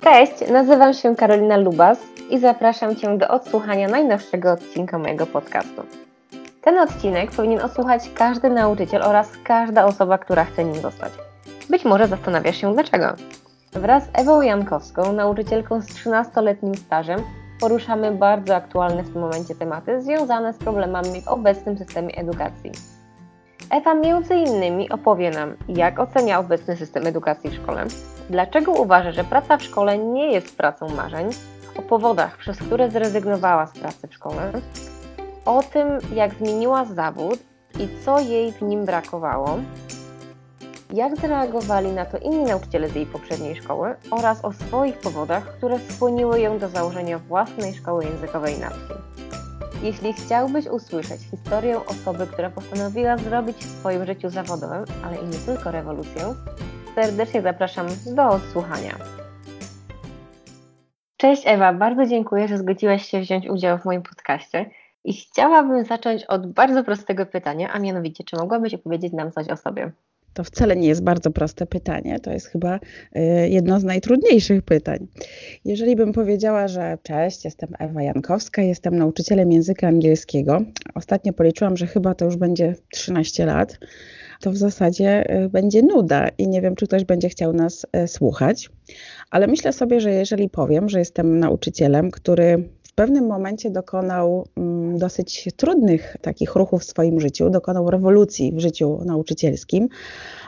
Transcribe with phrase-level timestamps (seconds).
[0.00, 1.98] Cześć, nazywam się Karolina Lubas
[2.30, 5.82] i zapraszam Cię do odsłuchania najnowszego odcinka mojego podcastu.
[6.62, 11.12] Ten odcinek powinien odsłuchać każdy nauczyciel oraz każda osoba, która chce nim zostać.
[11.70, 13.06] Być może zastanawiasz się dlaczego.
[13.72, 17.20] Wraz z Ewą Jankowską, nauczycielką z 13-letnim stażem,
[17.60, 22.99] poruszamy bardzo aktualne w tym momencie tematy związane z problemami w obecnym systemie edukacji.
[23.70, 27.86] Ewa między innymi opowie nam, jak ocenia obecny system edukacji w szkole,
[28.30, 31.30] dlaczego uważa, że praca w szkole nie jest pracą marzeń,
[31.76, 34.52] o powodach, przez które zrezygnowała z pracy w szkole,
[35.44, 37.38] o tym, jak zmieniła zawód
[37.78, 39.58] i co jej w nim brakowało,
[40.92, 45.78] jak zareagowali na to inni nauczyciele z jej poprzedniej szkoły oraz o swoich powodach, które
[45.78, 48.94] skłoniły ją do założenia własnej szkoły językowej na wsi.
[49.82, 55.38] Jeśli chciałbyś usłyszeć historię osoby, która postanowiła zrobić w swoim życiu zawodowym, ale i nie
[55.38, 56.34] tylko rewolucję,
[56.94, 58.98] serdecznie zapraszam do odsłuchania.
[61.16, 64.70] Cześć Ewa, bardzo dziękuję, że zgodziłaś się wziąć udział w moim podcaście.
[65.04, 69.56] I chciałabym zacząć od bardzo prostego pytania, a mianowicie, czy mogłabyś opowiedzieć nam coś o
[69.56, 69.92] sobie?
[70.34, 75.06] To wcale nie jest bardzo proste pytanie, to jest chyba y, jedno z najtrudniejszych pytań.
[75.64, 80.62] Jeżeli bym powiedziała, że cześć, jestem Ewa Jankowska, jestem nauczycielem języka angielskiego,
[80.94, 83.78] ostatnio policzyłam, że chyba to już będzie 13 lat,
[84.40, 88.08] to w zasadzie y, będzie nuda i nie wiem, czy ktoś będzie chciał nas y,
[88.08, 88.70] słuchać.
[89.30, 92.68] Ale myślę sobie, że jeżeli powiem, że jestem nauczycielem, który
[93.00, 99.00] pewnym momencie dokonał mm, dosyć trudnych takich ruchów w swoim życiu, dokonał rewolucji w życiu
[99.04, 99.88] nauczycielskim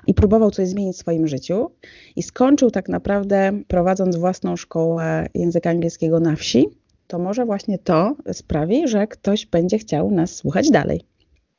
[0.07, 1.71] i próbował coś zmienić w swoim życiu
[2.17, 6.69] i skończył tak naprawdę prowadząc własną szkołę języka angielskiego na wsi,
[7.07, 11.01] to może właśnie to sprawi, że ktoś będzie chciał nas słuchać dalej.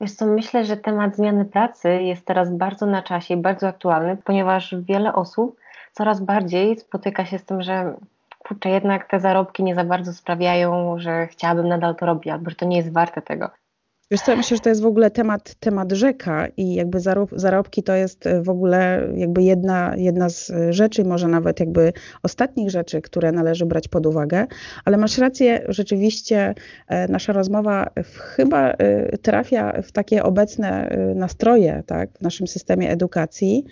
[0.01, 4.17] Wiesz co, myślę, że temat zmiany pracy jest teraz bardzo na czasie i bardzo aktualny,
[4.25, 5.55] ponieważ wiele osób
[5.93, 7.95] coraz bardziej spotyka się z tym, że
[8.53, 12.55] kurczę, jednak te zarobki nie za bardzo sprawiają, że chciałabym nadal to robić, albo że
[12.55, 13.62] to nie jest warte tego.
[14.11, 17.29] Wiesz co, ja myślę, że to jest w ogóle temat, temat rzeka i jakby zarob,
[17.35, 21.93] zarobki to jest w ogóle jakby jedna, jedna z rzeczy, może nawet jakby
[22.23, 24.47] ostatnich rzeczy, które należy brać pod uwagę,
[24.85, 26.55] ale masz rację, rzeczywiście
[26.87, 27.89] e, nasza rozmowa
[28.35, 33.65] chyba e, trafia w takie obecne e, nastroje tak, w naszym systemie edukacji.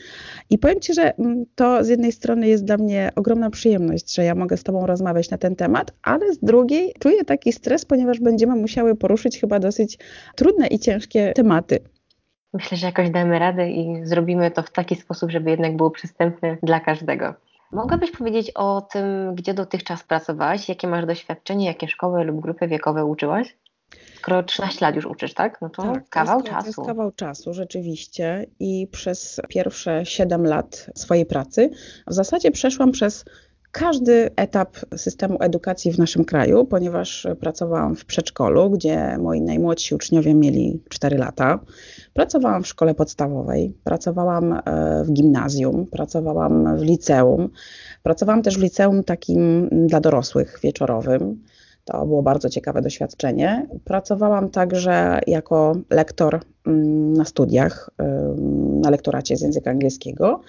[0.49, 4.23] I powiem Ci, że mm, to z jednej strony jest dla mnie ogromna przyjemność, że
[4.23, 8.19] ja mogę z Tobą rozmawiać na ten temat, ale z drugiej czuję taki stres, ponieważ
[8.19, 9.97] będziemy musiały poruszyć chyba dosyć
[10.35, 11.79] trudne i ciężkie tematy.
[12.53, 16.57] Myślę, że jakoś damy radę i zrobimy to w taki sposób, żeby jednak było przystępne
[16.63, 17.33] dla każdego.
[17.71, 23.05] Mogłabyś powiedzieć o tym, gdzie dotychczas pracowałaś, jakie masz doświadczenie, jakie szkoły lub grupy wiekowe
[23.05, 23.57] uczyłaś?
[24.15, 25.61] Skoro 13 lat już uczysz, tak?
[25.61, 26.73] No to tak, kawał to jest, czasu.
[26.73, 28.45] To jest kawał czasu, rzeczywiście.
[28.59, 31.69] I przez pierwsze 7 lat swojej pracy
[32.07, 33.25] w zasadzie przeszłam przez
[33.71, 40.33] każdy etap systemu edukacji w naszym kraju, ponieważ pracowałam w przedszkolu, gdzie moi najmłodsi uczniowie
[40.33, 41.59] mieli 4 lata.
[42.13, 44.61] Pracowałam w szkole podstawowej, pracowałam e,
[45.03, 47.49] w gimnazjum, pracowałam w liceum.
[48.03, 51.43] Pracowałam też w liceum takim dla dorosłych wieczorowym.
[51.85, 53.67] To było bardzo ciekawe doświadczenie.
[53.83, 57.89] Pracowałam także jako lektor mm, na studiach,
[58.81, 60.41] na lektoracie z języka angielskiego.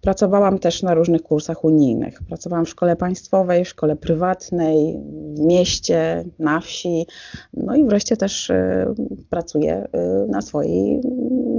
[0.00, 2.22] Pracowałam też na różnych kursach unijnych.
[2.28, 5.00] Pracowałam w szkole państwowej, w szkole prywatnej,
[5.34, 7.06] w mieście, na wsi.
[7.54, 8.86] No i wreszcie też y,
[9.30, 11.00] pracuję y, na swoim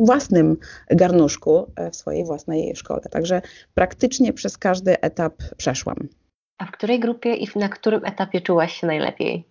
[0.06, 0.58] własnym
[0.90, 3.02] garnuszku, y, w swojej własnej szkole.
[3.02, 3.42] Także
[3.74, 6.21] praktycznie przez każdy etap przeszłam.
[6.62, 9.46] A w której grupie i na którym etapie czułaś się najlepiej?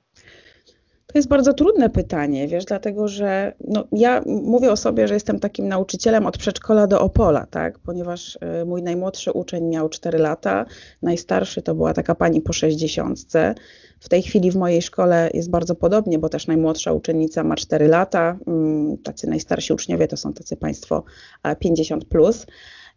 [1.07, 5.41] To jest bardzo trudne pytanie, wiesz, dlatego że no, ja mówię o sobie, że jestem
[5.41, 10.67] takim nauczycielem od przedszkola do Opola, tak, ponieważ y, mój najmłodszy uczeń miał 4 lata,
[11.03, 13.19] najstarszy to była taka pani po 60.
[14.01, 17.89] W tej chwili w mojej szkole jest bardzo podobnie, bo też najmłodsza uczennica ma 4
[17.89, 21.05] lata, mm, tacy najstarsi uczniowie to są tacy państwo
[21.59, 22.47] 50 plus.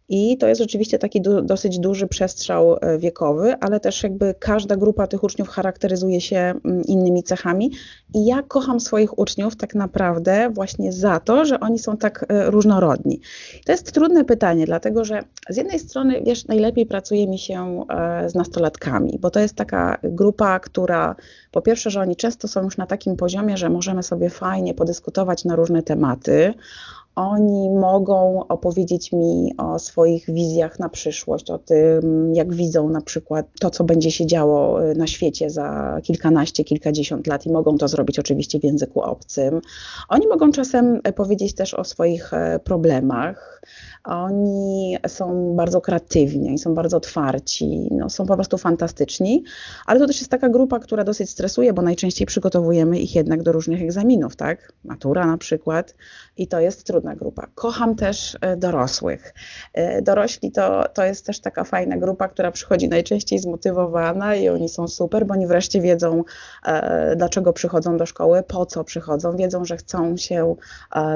[0.08, 4.76] I to jest rzeczywiście taki du dosyć duży przestrzał e, wiekowy, ale też jakby każda
[4.76, 7.70] grupa tych uczniów charakteryzuje się mm, innymi cechami.
[8.14, 12.50] I ja kocham swoich uczniów tak naprawdę właśnie za to, że oni są tak e,
[12.50, 13.20] różnorodni.
[13.66, 18.30] To jest trudne pytanie, dlatego że z jednej strony, wiesz, najlepiej pracuje mi się e,
[18.30, 21.16] z nastolatkami, bo to jest taka grupa, która
[21.50, 25.44] po pierwsze, że oni często są już na takim poziomie, że możemy sobie fajnie podyskutować
[25.44, 26.54] na różne tematy
[27.16, 33.46] Oni mogą opowiedzieć mi o swoich wizjach na przyszłość, o tym, jak widzą na przykład
[33.60, 37.88] to, co będzie się działo y, na świecie za kilkanaście, kilkadziesiąt lat i mogą to
[37.88, 39.60] zrobić oczywiście w języku obcym.
[40.08, 43.60] Oni mogą czasem powiedzieć też o swoich e, problemach.
[44.04, 49.44] Oni są bardzo kreatywni, są bardzo otwarci, no, są po prostu fantastyczni,
[49.86, 53.52] ale to też jest taka grupa, która dosyć stresuje, bo najczęściej przygotowujemy ich jednak do
[53.52, 54.72] różnych egzaminów, tak?
[54.84, 55.94] Matura na przykład
[56.36, 57.46] i to jest trudna grupa.
[57.54, 59.34] Kocham też e, dorosłych.
[59.74, 64.68] E, dorośli to, to jest też taka fajna grupa, która przychodzi najczęściej zmotywowana i oni
[64.68, 66.24] są super, bo oni wreszcie wiedzą,
[66.66, 70.56] e, dlaczego przychodzą do szkoły, po co przychodzą, wiedzą, że chcą się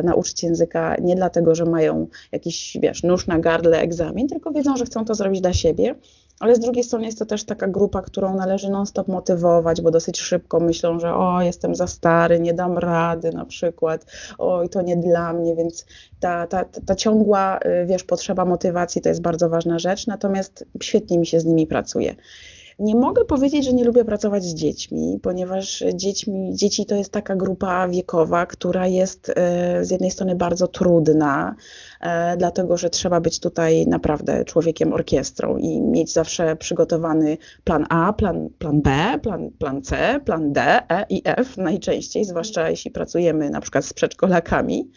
[0.04, 4.84] nauczyć języka nie dlatego, że mają jakiś wiesz, nóż na gardle, egzamin, tylko wiedzą, że
[4.84, 5.94] chcą to zrobić dla siebie.
[6.40, 10.20] Ale z drugiej strony jest to też taka grupa, którą należy non-stop motywować, bo dosyć
[10.20, 14.06] szybko myślą, że o, jestem za stary, nie dam rady na przykład,
[14.38, 15.86] oj, to nie dla mnie, więc
[16.20, 21.18] ta, ta, ta ciągła, y, wiesz, potrzeba motywacji to jest bardzo ważna rzecz, natomiast świetnie
[21.18, 22.14] mi się z nimi pracuje.
[22.78, 27.36] Nie mogę powiedzieć, że nie lubię pracować z dziećmi, ponieważ dziećmi, dzieci to jest taka
[27.36, 31.54] grupa wiekowa, która jest e, z jednej strony bardzo trudna,
[32.00, 38.12] e, dlatego że trzeba być tutaj naprawdę człowiekiem orkiestrą i mieć zawsze przygotowany plan A,
[38.12, 43.50] plan, plan B, plan, plan C, plan D, E i F najczęściej, zwłaszcza jeśli pracujemy
[43.50, 44.90] na przykład z przedszkolakami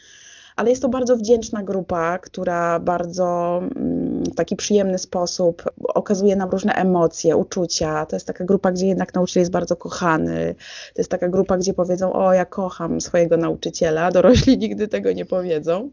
[0.61, 6.49] ale jest to bardzo wdzięczna grupa, która bardzo mm, w taki przyjemny sposób okazuje nam
[6.49, 8.05] różne emocje, uczucia.
[8.05, 10.55] To jest taka grupa, gdzie jednak nauczyciel jest bardzo kochany.
[10.93, 14.11] To jest taka grupa, gdzie powiedzą: O, ja kocham swojego nauczyciela.
[14.11, 15.89] Dorośli nigdy tego nie powiedzą.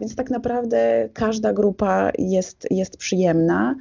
[0.00, 3.74] Więc tak naprawdę każda grupa jest, jest przyjemna.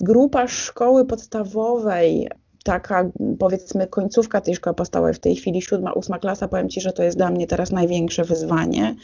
[0.00, 2.28] Grupa szkoły podstawowej
[2.64, 6.92] taka powiedzmy końcówka tej szkoły podstawowej, w tej chwili siódma, ósma klasa, powiem Ci, że
[6.92, 8.94] to jest dla mnie teraz największe wyzwanie,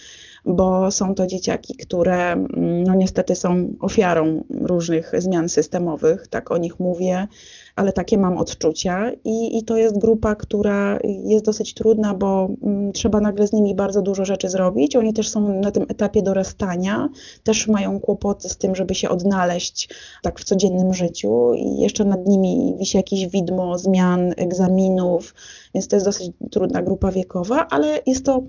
[0.45, 6.59] bo są to dzieciaki, które mm, no niestety są ofiarą różnych zmian systemowych, tak o
[6.59, 7.29] nich mówię,
[7.77, 12.93] ale takie mam odczucia i, i to jest grupa, która jest dosyć trudna, bo mm,
[12.93, 14.97] trzeba nagle z nimi bardzo dużo rzeczy zrobić.
[14.97, 17.09] Oni też są na tym etapie dorastania,
[17.45, 19.89] też mają kłopoty z tym, żeby się odnaleźć
[20.23, 25.35] tak w codziennym życiu i jeszcze nad nimi wisi jakieś widmo zmian, egzaminów,
[25.75, 28.43] więc to jest dosyć trudna grupa wiekowa, ale jest to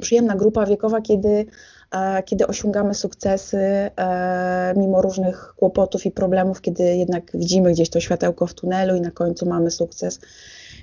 [0.00, 1.46] przyjemna grupa wiekowa, kiedy,
[1.90, 8.00] e, kiedy osiągamy sukcesy e, mimo różnych kłopotów i problemów, kiedy jednak widzimy gdzieś to
[8.00, 10.20] światełko w tunelu i na końcu mamy sukces.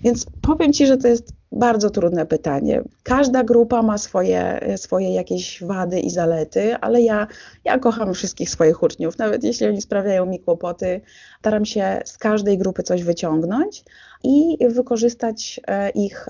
[0.04, 2.83] Więc powiem Ci, że to jest bardzo trudne pytanie.
[3.04, 7.27] Każda grupa ma swoje, swoje jakieś wady i zalety, ale ja,
[7.65, 11.01] ja kocham wszystkich swoich uczniów, nawet jeśli oni sprawiają mi kłopoty.
[11.39, 13.83] Staram się z każdej grupy coś wyciągnąć
[14.24, 16.28] i wykorzystać e, ich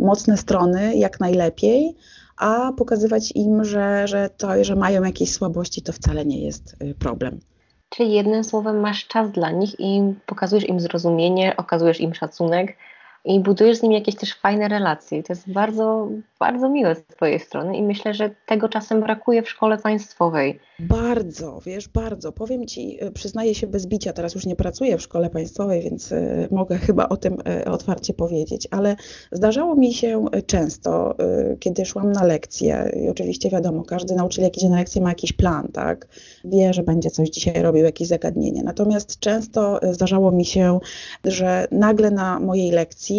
[0.00, 1.96] mocne strony jak najlepiej,
[2.36, 6.94] a pokazywać im, że, że to, że mają jakieś słabości, to wcale nie jest y,
[6.94, 7.40] problem.
[7.88, 12.76] Czyli jednym słowem masz czas dla nich i pokazujesz im zrozumienie, okazujesz im szacunek
[13.24, 15.22] i budujesz z nimi jakieś też fajne relacje.
[15.22, 19.50] To jest bardzo, bardzo miłe z Twojej strony i myślę, że tego czasem brakuje w
[19.50, 20.60] szkole państwowej.
[20.78, 22.32] Bardzo, wiesz, bardzo.
[22.32, 26.12] Powiem Ci, y, przyznaję się bez bicia, teraz już nie pracuję w szkole państwowej, więc
[26.12, 28.96] y, mogę chyba o tym y, otwarcie powiedzieć, ale
[29.32, 31.16] zdarzało mi się często,
[31.60, 35.32] kiedy szłam na lekcje, i oczywiście wiadomo, każdy nauczyciel, jak idzie na lekcję, ma jakiś
[35.32, 36.08] plan, tak?
[36.44, 38.62] Wie, że będzie coś dzisiaj robił, jakieś zagadnienie.
[38.62, 40.78] Natomiast często zdarzało mi się,
[41.24, 43.13] że nagle na mojej lekcji,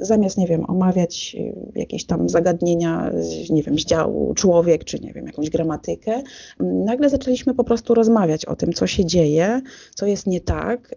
[0.00, 1.36] zamiast, nie wiem, omawiać
[1.74, 3.10] jakieś tam zagadnienia,
[3.50, 6.22] nie wiem, z działu człowiek, czy nie wiem, jakąś gramatykę,
[6.60, 9.60] nagle zaczęliśmy po prostu rozmawiać o tym, co się dzieje,
[9.94, 10.94] co jest nie tak.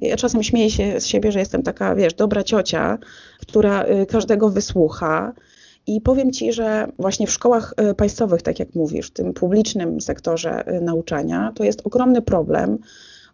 [0.00, 2.98] Ja czasem śmieję się z siebie, że jestem taka, wiesz, dobra ciocia,
[3.40, 5.32] która y, każdego wysłucha.
[5.86, 10.00] I powiem Ci, że właśnie w szkołach y, państwowych, tak jak mówisz, w tym publicznym
[10.00, 12.78] sektorze y, nauczania, to jest ogromny problem,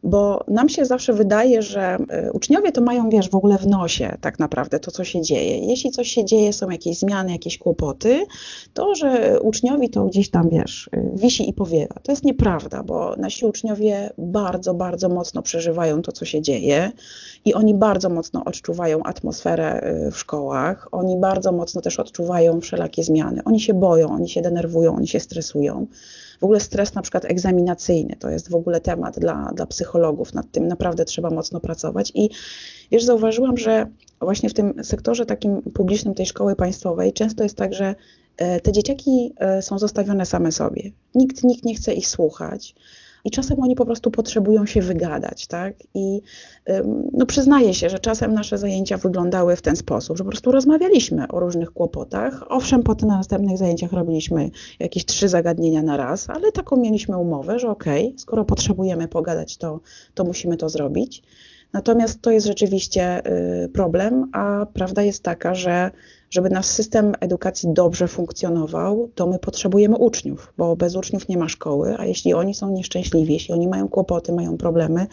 [0.03, 4.17] bo nam się zawsze wydaje, że e, uczniowie to mają, wiesz, w ogóle w nosie
[4.21, 5.59] tak naprawdę to, co się dzieje.
[5.59, 8.27] Jeśli coś się dzieje, są jakieś zmiany, jakieś kłopoty,
[8.75, 11.95] to, że uczniowi to gdzieś tam, wiesz, e, wisi i powiewa.
[12.03, 16.93] To jest nieprawda, bo nasi uczniowie bardzo, bardzo mocno przeżywają to, co się dzieje
[17.45, 23.05] i oni bardzo mocno odczuwają atmosferę e, w szkołach, oni bardzo mocno też odczuwają wszelakie
[23.05, 23.43] zmiany.
[23.45, 25.87] Oni się boją, oni się denerwują, oni się stresują.
[26.41, 30.35] W ogóle stres na przykład egzaminacyjny to jest w ogóle temat dla, dla psychologów.
[30.35, 32.13] Nad tym naprawdę trzeba mocno pracować.
[32.15, 32.31] I
[32.91, 33.87] wiesz, zauważyłam, że
[34.21, 37.95] właśnie w tym sektorze takim publicznym tej szkoły państwowej często jest tak, że
[38.37, 40.91] e, te dzieciaki e, są zostawione same sobie.
[41.15, 42.75] Nikt, nikt nie chce ich słuchać.
[43.25, 45.75] I czasem oni po prostu potrzebują się wygadać, tak?
[45.95, 46.21] I
[47.13, 51.29] no, przyznaję się, że czasem nasze zajęcia wyglądały w ten sposób, że po prostu rozmawialiśmy
[51.29, 52.45] o różnych kłopotach.
[52.49, 57.59] Owszem, potem na następnych zajęciach robiliśmy jakieś trzy zagadnienia na raz, ale taką mieliśmy umowę,
[57.59, 59.81] że okej, okay, skoro potrzebujemy pogadać, to,
[60.15, 61.23] to musimy to zrobić.
[61.73, 63.27] Natomiast to jest rzeczywiście
[63.65, 65.91] y, problem, a prawda jest taka, że
[66.31, 71.49] żeby nasz system edukacji dobrze funkcjonował, to my potrzebujemy uczniów, bo bez uczniów nie ma
[71.49, 75.07] szkoły, a jeśli oni są nieszczęśliwi, jeśli oni mają kłopoty, mają problemy,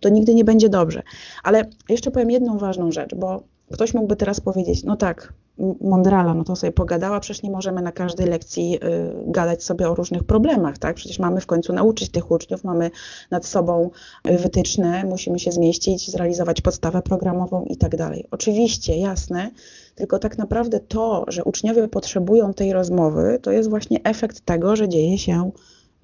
[0.00, 1.02] to nigdy nie będzie dobrze.
[1.42, 5.32] Ale jeszcze powiem jedną ważną rzecz, bo ktoś mógłby teraz powiedzieć, no tak,
[5.80, 8.78] mądrala, no to sobie pogadała, przecież nie możemy na każdej lekcji y,
[9.26, 10.96] gadać sobie o różnych problemach, tak?
[10.96, 12.90] Przecież mamy w końcu nauczyć tych uczniów, mamy
[13.30, 13.90] nad sobą
[14.24, 18.26] wytyczne, musimy się zmieścić, zrealizować podstawę programową i tak dalej.
[18.30, 19.50] Oczywiście, jasne,
[19.94, 24.88] tylko tak naprawdę to, że uczniowie potrzebują tej rozmowy, to jest właśnie efekt tego, że
[24.88, 25.50] dzieje się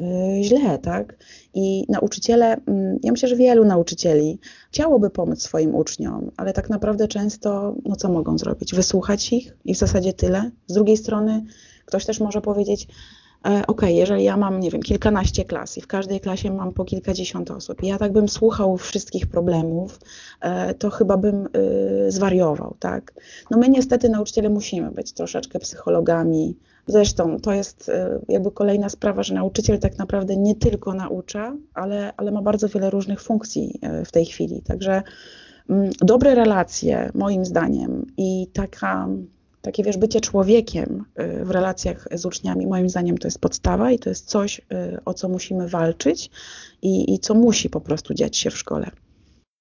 [0.01, 1.17] Y, źle, tak?
[1.55, 4.39] I nauczyciele, mm, ja myślę, że wielu nauczycieli
[4.71, 8.75] chciałoby pomóc swoim uczniom, ale tak naprawdę często, no co mogą zrobić?
[8.75, 10.51] Wysłuchać ich i w zasadzie tyle.
[10.67, 11.45] Z drugiej strony,
[11.85, 12.89] ktoś też może powiedzieć,
[13.67, 17.51] ok, jeżeli ja mam, nie wiem, kilkanaście klas i w każdej klasie mam po kilkadziesiąt
[17.51, 20.01] osób, i ja tak bym słuchał wszystkich problemów,
[20.41, 23.15] e, to chyba bym y, zwariował, tak?
[23.51, 26.57] No my niestety nauczyciele musimy być troszeczkę psychologami,
[26.89, 32.13] Zresztą to jest e, jakby kolejna sprawa, że nauczyciel tak naprawdę nie tylko naucza, ale,
[32.17, 34.63] ale ma bardzo wiele różnych funkcji e, w tej chwili.
[34.63, 35.03] Także
[35.71, 39.09] mm, dobre relacje, moim zdaniem, i taka,
[39.63, 43.99] takie wiesz, bycie człowiekiem e, w relacjach z uczniami, moim zdaniem to jest podstawa i
[43.99, 44.61] to jest coś,
[45.05, 46.31] o co musimy walczyć
[46.83, 48.91] i, i co musi po prostu dziać się w szkole.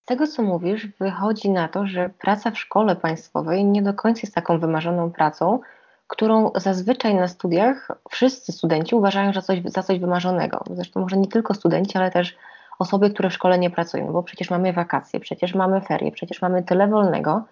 [0.03, 4.21] Z tego, co mówisz, wychodzi na to, że praca w szkole państwowej nie do końca
[4.23, 5.59] jest taką wymarzoną pracą,
[6.07, 10.63] którą zazwyczaj na studiach wszyscy studenci uważają za coś, za coś wymarzonego.
[10.71, 12.37] Zresztą może nie tylko studenci, ale też
[12.79, 16.63] osoby, które w szkole nie pracują, bo przecież mamy wakacje, przecież mamy ferie, przecież mamy
[16.63, 17.43] tyle wolnego,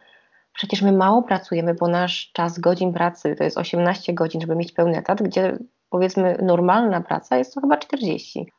[0.55, 4.71] przecież my mało pracujemy, bo nasz czas godzin pracy to jest 18 godzin, żeby mieć
[4.71, 5.57] pełny etat, gdzie
[5.89, 8.51] powiedzmy normalna praca jest to chyba 40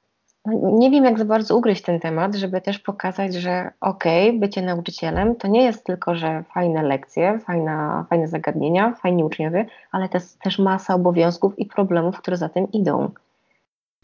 [0.54, 4.62] nie wiem, jak za bardzo ugryźć ten temat, żeby też pokazać, że okej, okay, bycie
[4.62, 10.16] nauczycielem to nie jest tylko, że fajne lekcje, fajna, fajne zagadnienia, fajni uczniowie, ale to
[10.16, 13.10] jest też masa obowiązków i problemów, które za tym idą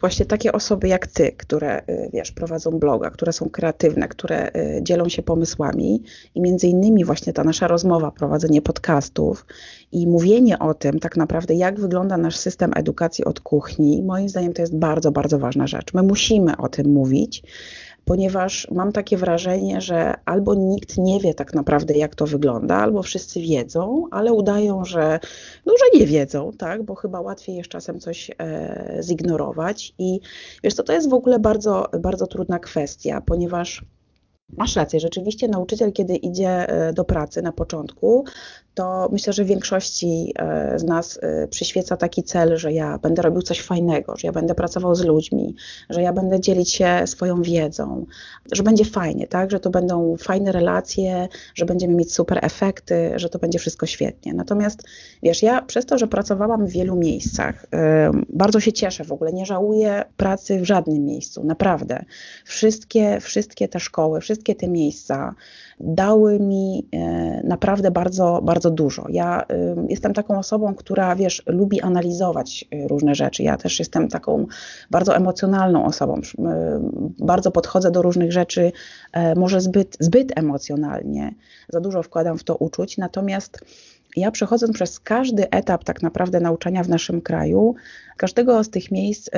[0.03, 4.79] właśnie takie osoby jak ty, które y, wiesz, prowadzą bloga, które są kreatywne, które y,
[4.81, 6.03] dzielą się pomysłami
[6.35, 9.45] i między innymi właśnie ta nasza rozmowa, prowadzenie podcastów
[9.91, 14.53] i mówienie o tym tak naprawdę, jak wygląda nasz system edukacji od kuchni, moim zdaniem
[14.53, 15.93] to jest bardzo, bardzo ważna rzecz.
[15.93, 17.43] My musimy o tym mówić,
[18.05, 23.03] ponieważ mam takie wrażenie, że albo nikt nie wie tak naprawdę, jak to wygląda, albo
[23.03, 25.19] wszyscy wiedzą, ale udają, że,
[25.65, 26.83] no, że nie wiedzą, tak?
[26.83, 29.93] bo chyba łatwiej jest czasem coś e, zignorować.
[29.97, 30.19] I
[30.63, 33.85] wiesz, to, to jest w ogóle bardzo, bardzo trudna kwestia, ponieważ
[34.57, 38.25] Masz rację, rzeczywiście nauczyciel, kiedy idzie e, do pracy na początku,
[38.73, 43.41] to myślę, że większości e, z nas e, przyświeca taki cel, że ja będę robił
[43.41, 45.55] coś fajnego, że ja będę pracował z ludźmi,
[45.89, 48.05] że ja będę dzielić się swoją wiedzą,
[48.51, 49.51] że będzie fajnie, tak?
[49.51, 54.33] że to będą fajne relacje, że będziemy mieć super efekty, że to będzie wszystko świetnie.
[54.33, 54.83] Natomiast
[55.23, 57.65] wiesz, ja przez to, że pracowałam w wielu miejscach,
[58.29, 62.05] bardzo się cieszę w ogóle, nie żałuję pracy w żadnym miejscu, naprawdę.
[62.45, 65.35] Wszystkie, wszystkie te szkoły, wszystkie te miejsca,
[65.79, 69.05] dały mi e, naprawdę bardzo, bardzo dużo.
[69.09, 69.45] Ja
[69.89, 73.43] jestem taką osobą, która, wiesz, lubi analizować e, różne rzeczy.
[73.43, 74.45] Ja też jestem taką
[74.91, 76.21] bardzo emocjonalną osobą.
[77.19, 78.71] Bardzo podchodzę do różnych rzeczy,
[79.13, 81.33] e, może zbyt, zbyt emocjonalnie.
[81.69, 83.59] Za dużo wkładam w to uczuć, natomiast
[84.15, 87.75] ja przechodząc przez każdy etap tak naprawdę nauczania w naszym kraju,
[88.17, 89.31] każdego z tych miejsc y,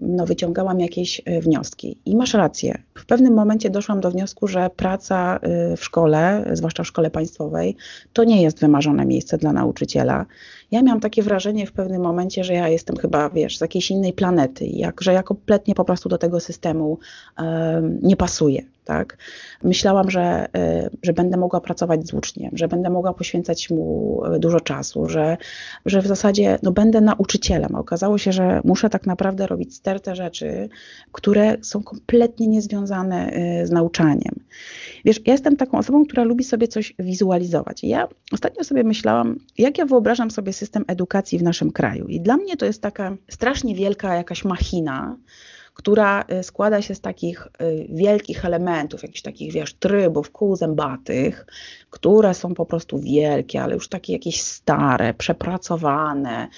[0.00, 1.98] no, wyciągałam jakieś y, wnioski.
[2.06, 2.82] I masz rację.
[2.98, 5.40] W pewnym momencie doszłam do wniosku, że praca
[5.72, 7.76] y, w szkole, zwłaszcza w szkole państwowej,
[8.12, 10.26] to nie jest wymarzone miejsce dla nauczyciela.
[10.70, 14.12] Ja miałam takie wrażenie w pewnym momencie, że ja jestem chyba, wiesz, z jakiejś innej
[14.12, 16.98] planety, jak, że ja kompletnie po prostu do tego systemu
[17.38, 18.62] um, nie pasuję.
[18.84, 19.18] Tak?
[19.62, 20.46] Myślałam, że,
[21.02, 25.36] że będę mogła pracować z uczniem, że będę mogła poświęcać mu dużo czasu, że,
[25.86, 27.74] że w zasadzie no, będę nauczycielem.
[27.74, 30.68] Okazało się, że muszę tak naprawdę robić stertę rzeczy,
[31.12, 34.34] które są kompletnie niezwiązane y, z nauczaniem.
[35.04, 37.84] Wiesz, ja jestem taką osobą, która lubi sobie coś wizualizować.
[37.84, 42.06] Ja ostatnio sobie myślałam, jak ja wyobrażam sobie system edukacji w naszym kraju.
[42.06, 45.16] I dla mnie to jest taka strasznie wielka jakaś machina,
[45.74, 51.46] która y, składa się z takich y, wielkich elementów, jakichś takich, wiesz, trybów, kół zębatych,
[51.90, 56.48] które są po prostu wielkie, ale już takie jakieś stare, przepracowane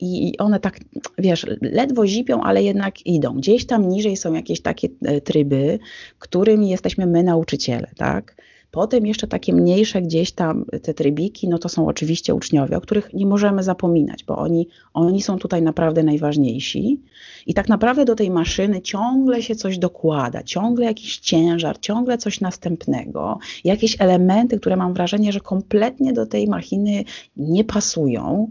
[0.00, 0.80] i one tak,
[1.18, 3.34] wiesz, ledwo zipią, ale jednak idą.
[3.34, 5.78] Gdzieś tam niżej są jakieś takie y, tryby,
[6.18, 8.36] którymi jesteśmy my nauczyciele, tak?
[8.70, 13.14] Potem jeszcze takie mniejsze gdzieś tam te trybiki, no to są oczywiście uczniowie, o których
[13.14, 17.00] nie możemy zapominać, bo oni, oni są tutaj naprawdę najważniejsi.
[17.46, 22.40] I tak naprawdę do tej maszyny ciągle się coś dokłada, ciągle jakiś ciężar, ciągle coś
[22.40, 27.04] następnego, jakieś elementy, które mam wrażenie, że kompletnie do tej machiny
[27.36, 28.50] nie pasują.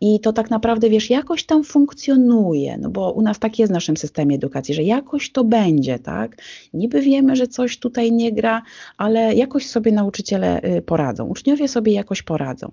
[0.00, 3.74] I to tak naprawdę, wiesz, jakoś tam funkcjonuje, no bo u nas tak jest w
[3.74, 6.36] naszym systemie edukacji, że jakoś to będzie, tak?
[6.74, 8.62] Niby wiemy, że coś tutaj nie gra,
[8.96, 12.72] ale jakoś sobie nauczyciele y, poradzą, uczniowie sobie jakoś poradzą.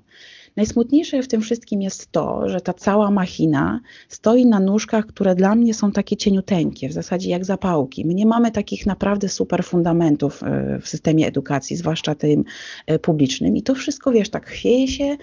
[0.58, 5.56] Najsmutniejsze w tym wszystkim jest to, że ta cała machina stoi na nóżkach, które dla
[5.56, 8.06] mnie są takie cieniuteńkie, w zasadzie jak zapałki.
[8.06, 12.44] My nie mamy takich naprawdę super fundamentów e, w systemie edukacji, zwłaszcza tym
[12.86, 13.58] e, publicznym.
[13.58, 15.18] I to wszystko, wiesz, tak chwieje się,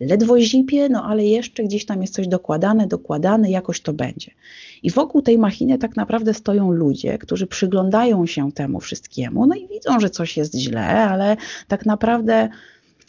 [0.00, 4.30] ledwo zipie, no ale jeszcze gdzieś tam jest coś dokładane, dokładane, jakoś to będzie.
[4.82, 9.68] I wokół tej machiny tak naprawdę stoją ludzie, którzy przyglądają się temu wszystkiemu, no i
[9.68, 11.36] widzą, że coś jest źle, ale
[11.68, 12.48] tak naprawdę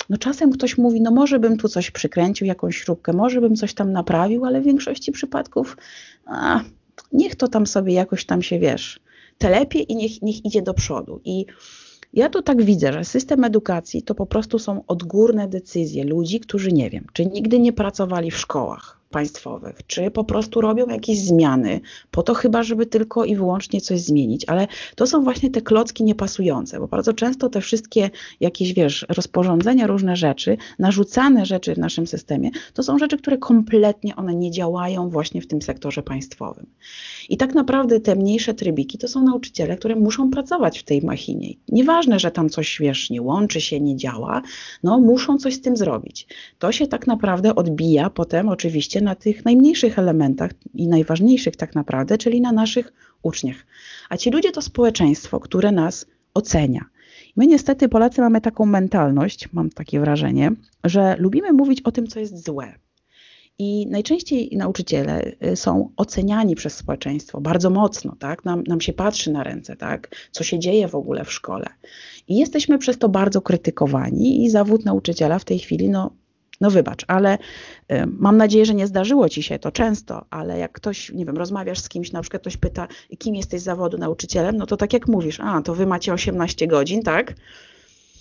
[0.09, 3.73] no czasem ktoś mówi, no może bym tu coś przykręcił, jakąś śrubkę, może bym coś
[3.73, 5.77] tam naprawił, ale w większości przypadków
[6.25, 6.61] a,
[7.11, 8.99] niech to tam sobie jakoś tam się, wiesz,
[9.37, 11.21] telepie i niech, niech idzie do przodu.
[11.25, 11.45] I
[12.13, 16.71] ja tu tak widzę, że system edukacji to po prostu są odgórne decyzje ludzi, którzy
[16.71, 21.81] nie wiem, czy nigdy nie pracowali w szkołach, państwowych, czy po prostu robią jakieś zmiany,
[22.11, 26.03] po to chyba, żeby tylko i wyłącznie coś zmienić, ale to są właśnie te klocki
[26.03, 32.07] niepasujące, bo bardzo często te wszystkie jakieś, wiesz, rozporządzenia, różne rzeczy, narzucane rzeczy w naszym
[32.07, 36.65] systemie, to są rzeczy, które kompletnie one nie działają właśnie w tym sektorze państwowym.
[37.29, 41.53] I tak naprawdę te mniejsze trybiki to są nauczyciele, które muszą pracować w tej machinie.
[41.69, 44.41] Nieważne, że tam coś, wiesz, nie łączy się, nie działa,
[44.83, 46.27] no muszą coś z tym zrobić.
[46.59, 52.17] To się tak naprawdę odbija potem oczywiście na tych najmniejszych elementach i najważniejszych tak naprawdę,
[52.17, 53.65] czyli na naszych uczniach.
[54.09, 56.85] A ci ludzie to społeczeństwo, które nas ocenia.
[57.35, 60.51] My niestety, Polacy, mamy taką mentalność, mam takie wrażenie,
[60.83, 62.73] że lubimy mówić o tym, co jest złe.
[63.61, 68.45] I najczęściej nauczyciele y, są oceniani przez społeczeństwo bardzo mocno, tak?
[68.45, 70.15] Nam, nam się patrzy na ręce, tak?
[70.31, 71.65] Co się dzieje w ogóle w szkole.
[72.27, 76.11] I jesteśmy przez to bardzo krytykowani i zawód nauczyciela w tej chwili no,
[76.61, 80.71] no wybacz, ale y, mam nadzieję, że nie zdarzyło ci się to często, ale jak
[80.71, 82.87] ktoś, nie wiem, rozmawiasz z kimś, na przykład ktoś pyta,
[83.17, 86.67] kim jesteś z zawodu nauczycielem, no to tak jak mówisz, a to wy macie 18
[86.67, 87.33] godzin, tak?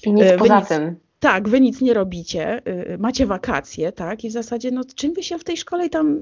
[0.05, 4.29] I nic y, poza tym tak, wy nic nie robicie, y, macie wakacje, tak, i
[4.29, 6.21] w zasadzie, no, czym wy się w tej szkole tam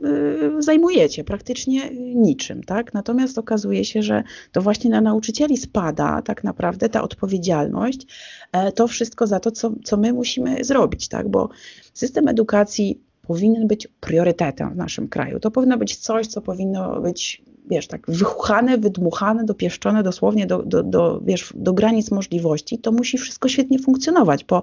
[0.59, 1.25] y, zajmujecie?
[1.25, 2.95] Praktycznie niczym, tak?
[2.95, 8.07] Natomiast okazuje się, że to właśnie na nauczycieli spada tak naprawdę ta odpowiedzialność,
[8.53, 11.29] e, to wszystko za to, co, co my musimy zrobić, tak?
[11.29, 11.49] Bo
[11.95, 15.41] system edukacji powinien być priorytetem w naszym kraju.
[15.41, 20.83] To powinno być coś, co powinno być wiesz, tak wychuchane, wydmuchane, dopieszczone dosłownie do, do,
[20.83, 24.63] do, wiesz, do granic możliwości, to musi wszystko świetnie funkcjonować, bo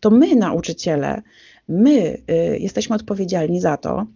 [0.00, 1.22] to my, nauczyciele,
[1.68, 4.06] my y, jesteśmy odpowiedzialni za to,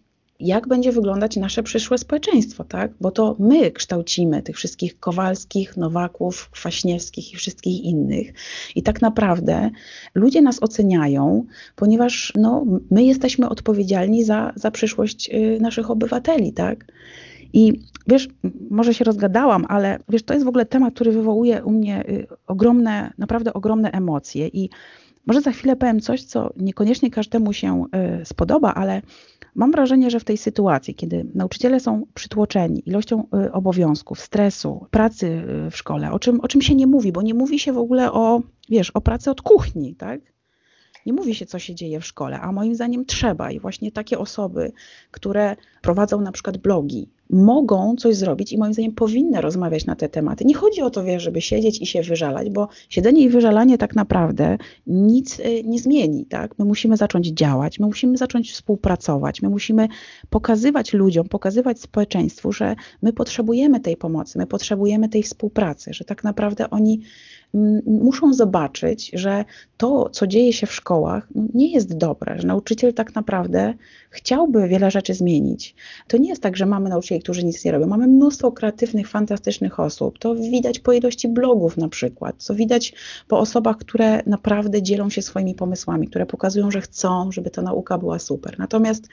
[0.41, 2.93] jak będzie wyglądać nasze przyszłe społeczeństwo, tak?
[3.01, 8.33] Bo to my kształcimy tych wszystkich Kowalskich, Nowaków, Kwaśniewskich i wszystkich innych.
[8.75, 9.71] I tak naprawdę
[10.15, 11.45] ludzie nas oceniają,
[11.77, 16.85] ponieważ no, my jesteśmy odpowiedzialni za, za przyszłość y, naszych obywateli, tak?
[17.53, 18.29] I wiesz,
[18.71, 22.27] może się rozgadałam, ale wiesz, to jest w ogóle temat, który wywołuje u mnie y,
[22.47, 24.49] ogromne, naprawdę ogromne emocje.
[24.49, 24.71] I
[25.27, 27.85] może za chwilę powiem coś, co niekoniecznie każdemu się
[28.21, 29.03] y, spodoba, ale
[29.55, 35.43] mam wrażenie, że w tej sytuacji, kiedy nauczyciele są przytłoczeni ilością y, obowiązków, stresu, pracy
[35.71, 38.13] w szkole, o czym, o czym się nie mówi, bo nie mówi się w ogóle
[38.13, 40.21] o, wiesz, o pracy od kuchni, tak?
[41.07, 43.51] Nie mówi się, co się dzieje w szkole, a moim zdaniem trzeba.
[43.51, 44.73] I właśnie takie osoby,
[45.11, 50.09] które prowadzą na przykład blogi, mogą coś zrobić i moim zdaniem powinny rozmawiać na te
[50.09, 50.45] tematy.
[50.45, 53.95] Nie chodzi o to, wiesz, żeby siedzieć i się wyżalać, bo siedzenie i wyżalanie tak
[53.95, 56.59] naprawdę nic y, nie zmieni, tak?
[56.59, 59.89] My musimy zacząć działać, my musimy zacząć współpracować, my musimy
[60.31, 66.25] pokazywać ludziom, pokazywać społeczeństwu, że my potrzebujemy tej pomocy, my potrzebujemy tej współpracy, że tak
[66.25, 67.01] naprawdę oni
[67.87, 69.45] muszą zobaczyć, że
[69.77, 73.75] to, co dzieje się w szkołach, no, nie jest dobre, że nauczyciel tak naprawdę
[74.11, 75.75] chciałby wiele rzeczy zmienić.
[76.09, 77.87] To nie jest tak, że mamy nauczycieli, którzy nic nie robią.
[77.87, 80.19] Mamy mnóstwo kreatywnych, fantastycznych osób.
[80.19, 82.95] To widać po ilości blogów na przykład, co widać
[83.29, 87.99] po osobach, które naprawdę dzielą się swoimi pomysłami, które pokazują, że chcą, żeby ta nauka
[87.99, 88.59] była super.
[88.59, 89.09] Natomiast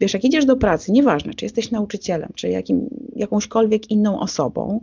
[0.00, 4.80] wiesz, jak idziesz do pracy, nieważne, czy jesteś nauczycielem, czy jakim, jakąśkolwiek inną osobą,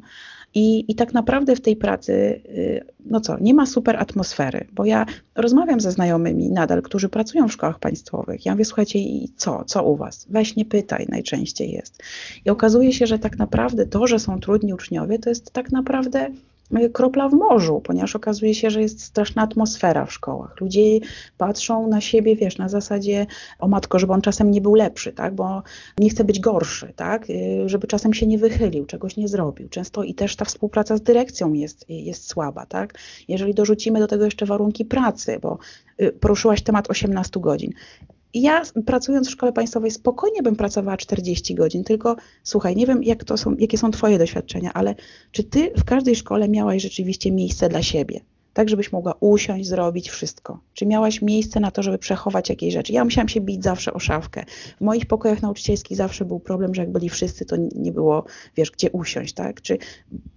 [0.58, 2.13] i, I tak naprawdę w tej pracy,
[2.46, 7.48] y, no co, nie ma super atmosfery, bo ja rozmawiam ze znajomymi nadal, którzy pracują
[7.48, 8.46] w szkołach państwowych.
[8.46, 10.26] Ja mówię, słuchajcie, i co, co u was?
[10.30, 12.04] Weź nie pytaj, najczęściej jest.
[12.46, 16.30] I okazuje się, że tak naprawdę to, że są trudni uczniowie, to jest tak naprawdę
[16.93, 20.62] kropla w morzu, ponieważ okazuje się, że jest straszna atmosfera w szkołach.
[20.62, 20.99] Ludzie
[21.38, 23.25] patrzą na siebie, wiesz, na zasadzie
[23.60, 25.63] o matko, żeby on czasem nie był lepszy, tak, bo
[25.97, 29.69] nie chce być gorszy, tak, y, żeby czasem się nie wychylił, czegoś nie zrobił.
[29.69, 32.93] Często i też ta współpraca z dyrekcją jest, jest słaba, tak.
[33.27, 35.58] Jeżeli dorzucimy do tego jeszcze warunki pracy, bo
[36.01, 37.71] y, poruszyłaś temat 18 godzin
[38.41, 43.23] ja pracując w szkole państwowej spokojnie bym pracowała 40 godzin, tylko słuchaj, nie wiem jak
[43.23, 44.95] to są, jakie są twoje doświadczenia, ale
[45.32, 48.21] czy ty w każdej szkole miałaś rzeczywiście miejsce dla siebie?
[48.58, 50.60] Tak żebyś mogła usiąść, zrobić wszystko.
[50.74, 52.93] Czy miałaś miejsce na to, żeby przechować jakieś rzeczy?
[52.93, 54.46] Ja musiałam się bić zawsze o szafkę.
[54.78, 58.72] W moich pokojach nauczycielskich zawsze był problem, że jak byli wszyscy, to nie było, wiesz,
[58.72, 59.62] gdzie usiąść, tak?
[59.62, 59.78] Czy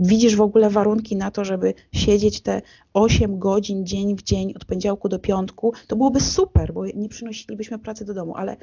[0.01, 2.63] widzisz w ogóle warunki na to, żeby siedzieć te
[2.95, 5.73] 8 godzin dzień w dzień od poniedziałku do piątku?
[5.87, 8.57] To byłoby super, bo nie przynosilibyśmy pracy do domu, ale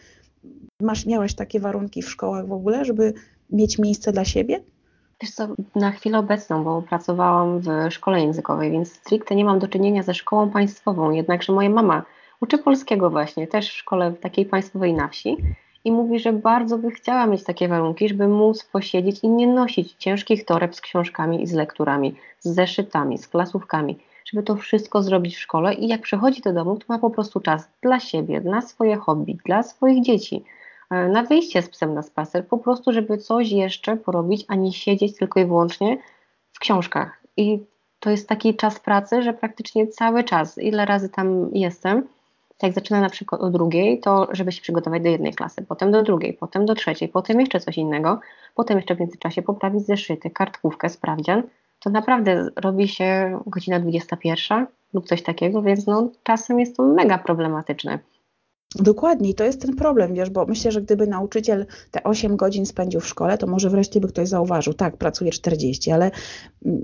[0.81, 3.13] masz, miałaś takie warunki w szkołach w ogóle, żeby
[3.49, 4.63] mieć miejsce dla siebie?
[5.21, 9.67] Wiesz co, na chwilę obecną, bo pracowałam w szkole językowej, więc stricte nie mam do
[9.67, 12.03] czynienia ze szkołą państwową, jednakże moja mama
[12.41, 15.37] uczy polskiego właśnie, też w szkole takiej państwowej na wsi
[15.85, 19.93] i mówi, że bardzo by chciała mieć takie warunki, żeby móc posiedzieć i nie nosić
[19.93, 25.35] ciężkich toreb z książkami i z lekturami, z zeszytami, z klasówkami, żeby to wszystko zrobić
[25.35, 28.61] w szkole i jak przychodzi do domu, to ma po prostu czas dla siebie, dla
[28.61, 30.43] swoje hobby, dla swoich dzieci–
[30.91, 35.17] na wyjście z psem na spacer, po prostu, żeby coś jeszcze porobić, a nie siedzieć
[35.17, 35.97] tylko i wyłącznie
[36.51, 37.23] w książkach.
[37.37, 37.59] I
[37.99, 42.07] to jest taki czas pracy, że praktycznie cały czas, ile razy tam jestem,
[42.61, 46.03] jak zaczyna na przykład o drugiej, to żeby się przygotować do jednej klasy, potem do
[46.03, 48.19] drugiej, potem do trzeciej, potem jeszcze coś innego,
[48.55, 51.43] potem jeszcze w międzyczasie poprawić zeszyty, kartkówkę, sprawdzian,
[51.79, 57.17] to naprawdę robi się godzina 21 lub coś takiego, więc no, czasem jest to mega
[57.17, 57.99] problematyczne.
[58.75, 62.99] Dokładnie, to jest ten problem, wiesz, bo myślę, że gdyby nauczyciel te 8 godzin spędził
[62.99, 66.11] w szkole, to może wreszcie by ktoś zauważył, tak, pracuje 40, ale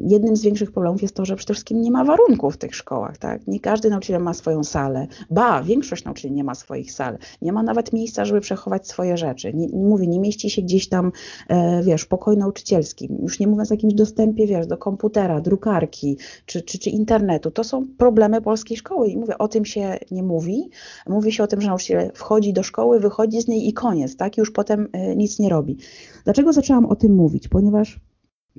[0.07, 3.17] jednym z większych problemów jest to, że przede wszystkim nie ma warunków w tych szkołach,
[3.17, 3.47] tak?
[3.47, 5.07] Nie każdy nauczyciel ma swoją salę.
[5.29, 7.17] Ba, większość nauczycieli nie ma swoich sal.
[7.41, 9.53] Nie ma nawet miejsca, żeby przechować swoje rzeczy.
[9.53, 11.11] Nie, mówię, nie mieści się gdzieś tam,
[11.47, 13.09] e, wiesz, pokój nauczycielski.
[13.21, 17.51] Już nie mówiąc o jakimś dostępie, wiesz, do komputera, drukarki czy, czy, czy internetu.
[17.51, 20.69] To są problemy polskiej szkoły i mówię, o tym się nie mówi.
[21.07, 24.37] Mówi się o tym, że nauczyciel wchodzi do szkoły, wychodzi z niej i koniec, tak?
[24.37, 25.77] Już potem e, nic nie robi.
[26.23, 27.47] Dlaczego zaczęłam o tym mówić?
[27.47, 27.99] Ponieważ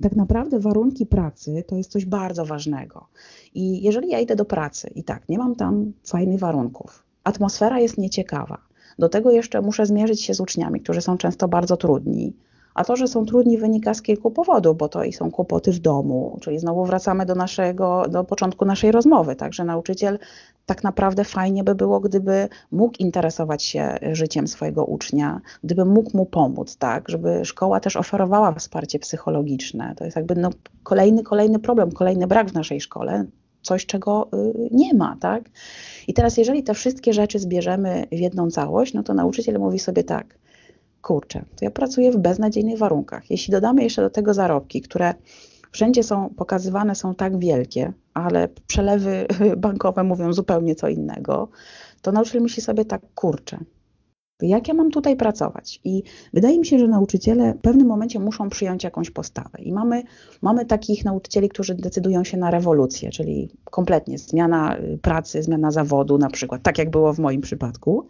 [0.03, 3.07] tak naprawdę warunki pracy to jest coś bardzo ważnego.
[3.55, 7.99] I jeżeli ja idę do pracy i tak, nie mam tam fajnych warunków, atmosfera jest
[7.99, 8.59] nieciekawa,
[8.99, 12.37] do tego jeszcze muszę zmierzyć się z uczniami, którzy są często bardzo trudni,
[12.75, 15.79] a to, że są trudni, wynika z kilku powodów, bo to i są kłopoty w
[15.79, 19.37] domu, czyli znowu wracamy do naszego, do początku naszej rozmowy.
[19.37, 20.19] Także nauczyciel
[20.67, 26.27] tak naprawdę fajnie by było, gdyby mógł interesować się życiem swojego ucznia, gdyby mógł mu
[26.27, 29.95] pomóc, tak, żeby szkoła też oferowała wsparcie psychologiczne.
[29.97, 30.51] To jest jakby no,
[30.83, 33.25] kolejny, kolejny problem, kolejny brak w naszej szkole
[33.63, 35.51] coś, czego y, nie ma, tak?
[36.09, 40.05] I teraz, jeżeli te wszystkie rzeczy zbierzemy w jedną całość, no to nauczyciel mówi sobie
[40.05, 40.39] tak,
[41.03, 43.31] kurczę, to ja pracuję w beznadziejnych warunkach.
[43.31, 45.15] Jeśli dodamy jeszcze do tego zarobki, które
[45.75, 51.49] wszędzie są pokazywane, są tak wielkie, ale przelewy bankowe mówią zupełnie co innego,
[52.03, 53.59] to nauczyciel myśli sobie tak, kurczę,
[54.43, 55.81] jak ja mam tutaj pracować?
[55.85, 59.59] I wydaje mi się, że nauczyciele w pewnym momencie muszą przyjąć jakąś postawę.
[59.59, 60.03] I mamy,
[60.43, 66.19] mamy takich nauczycieli, którzy decydują się na rewolucję, czyli kompletnie zmiana y, pracy, zmiana zawodu,
[66.19, 68.09] na przykład, tak jak było w moim przypadku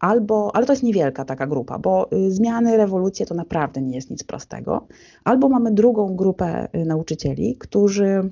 [0.00, 4.10] albo, ale to jest niewielka taka grupa, bo y, zmiany, rewolucje to naprawdę nie jest
[4.10, 4.86] nic prostego.
[5.24, 8.30] Albo mamy drugą grupę y, nauczycieli, którzy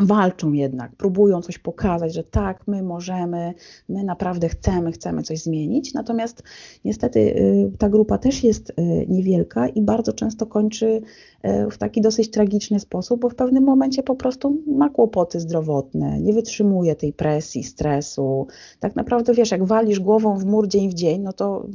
[0.00, 3.54] walczą jednak, próbują coś pokazać, że tak, my możemy,
[3.88, 5.94] my naprawdę chcemy, chcemy coś zmienić.
[5.94, 6.42] Natomiast
[6.84, 8.74] niestety y, ta grupa też jest y,
[9.08, 14.02] niewielka i bardzo często kończy y, w taki dosyć tragiczny sposób, bo w pewnym momencie
[14.02, 18.46] po prostu ma kłopoty zdrowotne, nie wytrzymuje tej presji, stresu.
[18.80, 21.66] Tak naprawdę wiesz, jak walisz głową w mur dzień w dzień, no to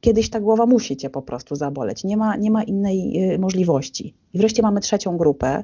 [0.00, 2.04] kiedyś ta głowa musi cię po prostu zaboleć.
[2.04, 4.14] Nie ma, nie ma innej możliwości.
[4.34, 5.62] I wreszcie mamy trzecią grupę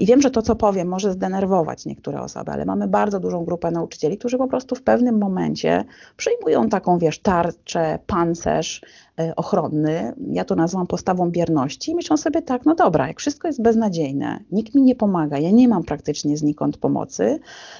[0.00, 3.70] I wiem, że to, co powiem, może zdenerwować niektóre osoby, ale mamy bardzo dużą grupę
[3.70, 5.84] nauczycieli, którzy po prostu w pewnym momencie
[6.16, 8.82] przyjmują taką, wiesz, tarczę, pancerz
[9.20, 13.48] y, ochronny, ja to nazywam postawą bierności i myślą sobie tak, no dobra, jak wszystko
[13.48, 17.38] jest beznadziejne, nikt mi nie pomaga, ja nie mam praktycznie znikąd pomocy,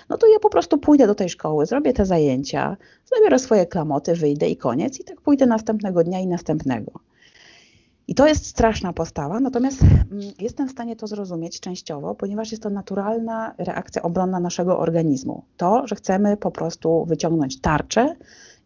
[0.09, 2.77] no to ja po prostu pójdę do tej szkoły, zrobię te zajęcia,
[3.15, 6.93] zabiorę swoje klamoty, wyjdę i koniec i tak pójdę następnego dnia i następnego.
[8.11, 12.63] I to jest straszna postawa, natomiast mm, jestem w stanie to zrozumieć częściowo, ponieważ jest
[12.63, 15.43] to naturalna reakcja obronna naszego organizmu.
[15.57, 18.17] To, że chcemy po prostu wyciągnąć tarczę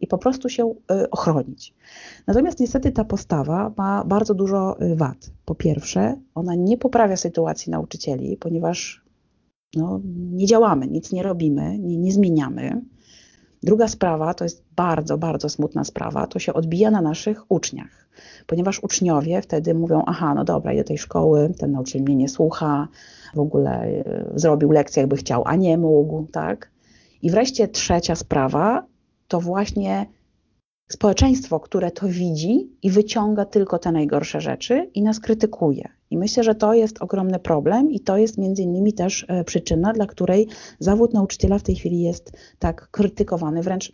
[0.01, 1.73] i po prostu się y, ochronić.
[2.27, 5.31] Natomiast niestety ta postawa ma bardzo dużo y, wad.
[5.45, 9.05] Po pierwsze, ona nie poprawia sytuacji nauczycieli, ponieważ
[9.75, 12.81] no, nie działamy, nic nie robimy, nie, nie zmieniamy.
[13.65, 18.07] Druga sprawa, to jest bardzo, bardzo smutna sprawa, to się odbija na naszych uczniach,
[18.47, 22.29] ponieważ uczniowie wtedy mówią, aha, no dobra, idę do tej szkoły, ten nauczyciel mnie nie
[22.29, 22.87] słucha,
[23.33, 24.03] w ogóle e,
[24.35, 26.71] zrobił lekcję jakby chciał, a nie mógł, tak?
[27.21, 28.85] I wreszcie trzecia sprawa,
[29.27, 30.05] to właśnie
[30.91, 35.89] społeczeństwo, które to widzi i wyciąga tylko te najgorsze rzeczy i nas krytykuje.
[36.15, 40.05] Myślę, że to jest ogromny problem i to jest między innymi też e, przyczyna, dla
[40.05, 40.47] której
[40.79, 43.91] zawód nauczyciela w tej chwili jest tak krytykowany, wręcz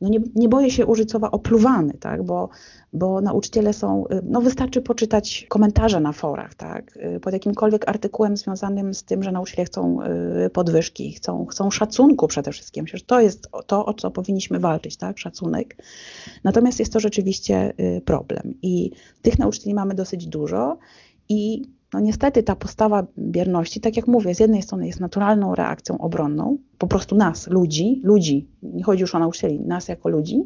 [0.00, 2.22] no nie, nie boję się użyć słowa opluwany, tak?
[2.22, 2.48] bo,
[2.92, 6.96] bo nauczyciele są, y, no wystarczy poczytać komentarze na forach, tak?
[6.96, 9.98] Y, pod jakimkolwiek artykułem związanym z tym, że nauczyciele chcą
[10.52, 12.86] podwyżki, chcą, chcą szacunku przede wszystkim.
[12.86, 15.18] Że to jest to, o co powinniśmy walczyć, tak?
[15.18, 15.76] szacunek.
[16.44, 17.72] Natomiast jest to rzeczywiście
[18.04, 18.90] problem i
[19.22, 20.78] tych nauczycieli mamy dosyć dużo
[21.28, 21.62] i
[21.92, 26.58] no niestety ta postawa bierności, tak jak mówię, z jednej strony jest naturalną reakcją obronną,
[26.78, 30.44] po prostu nas, ludzi, ludzi, nie chodzi już o nauczycieli, nas jako ludzi,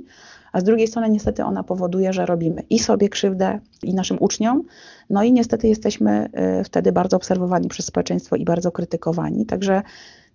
[0.53, 4.63] a z drugiej strony niestety ona powoduje, że robimy i sobie krzywdę, i naszym uczniom,
[5.11, 6.29] no i niestety jesteśmy
[6.61, 9.83] y, wtedy bardzo obserwowani przez społeczeństwo i bardzo krytykowani, także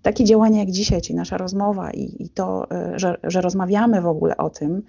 [0.01, 4.07] takie działania jak dzisiaj, czyli nasza rozmowa i, i to, y, że, że, rozmawiamy w
[4.07, 4.81] ogóle o tym,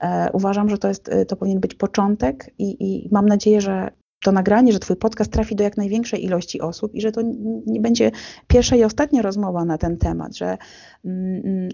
[0.00, 3.90] e, uważam, że to, jest, to powinien być początek i, i mam nadzieję, że
[4.22, 7.20] to nagranie, że Twój podcast trafi do jak największej ilości osób i że to
[7.66, 8.10] nie będzie
[8.48, 10.58] pierwsza i ostatnia rozmowa na ten temat, że,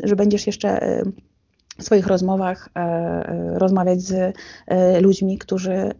[0.02, 1.02] że będziesz jeszcze e,
[1.78, 4.36] w swoich rozmowach e, e, rozmawiać z
[5.00, 5.92] ludźmi, którzy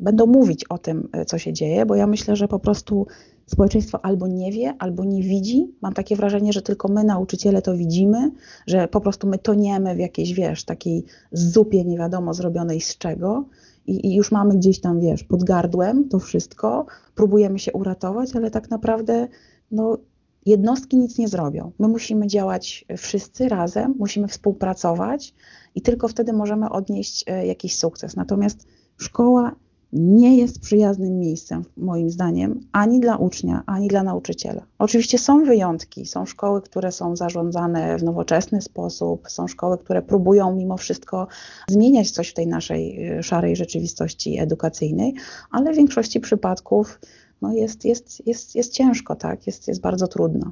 [0.00, 3.06] będą mówić o tym, co się dzieje, bo ja myślę, że po prostu
[3.46, 5.74] społeczeństwo albo nie wie, albo nie widzi.
[5.80, 8.30] Mam takie wrażenie, że tylko my, nauczyciele, to widzimy,
[8.66, 13.44] że po prostu my toniemy w jakiejś, wiesz, takiej zupie nie wiadomo zrobionej z czego
[13.86, 18.50] i, i, już mamy gdzieś tam, wiesz, pod gardłem to wszystko, próbujemy się uratować, ale
[18.50, 19.28] tak naprawdę
[19.70, 19.98] no,
[20.46, 21.72] jednostki nic nie zrobią.
[21.78, 25.34] My musimy działać wszyscy razem, musimy współpracować
[25.74, 28.16] i tylko wtedy możemy odnieść e, jakiś sukces.
[28.16, 29.56] Natomiast szkoła
[29.92, 34.62] nie jest przyjaznym miejscem, moim zdaniem, ani dla ucznia, ani dla nauczyciela.
[34.78, 40.54] Oczywiście są wyjątki, są szkoły, które są zarządzane w nowoczesny sposób, są szkoły, które próbują
[40.54, 41.26] mimo wszystko
[41.68, 45.14] zmieniać coś w tej naszej y, szarej rzeczywistości edukacyjnej,
[45.50, 47.00] ale w większości przypadków
[47.42, 49.46] no jest, jest, jest, jest ciężko, tak?
[49.46, 50.50] jest, jest bardzo trudno.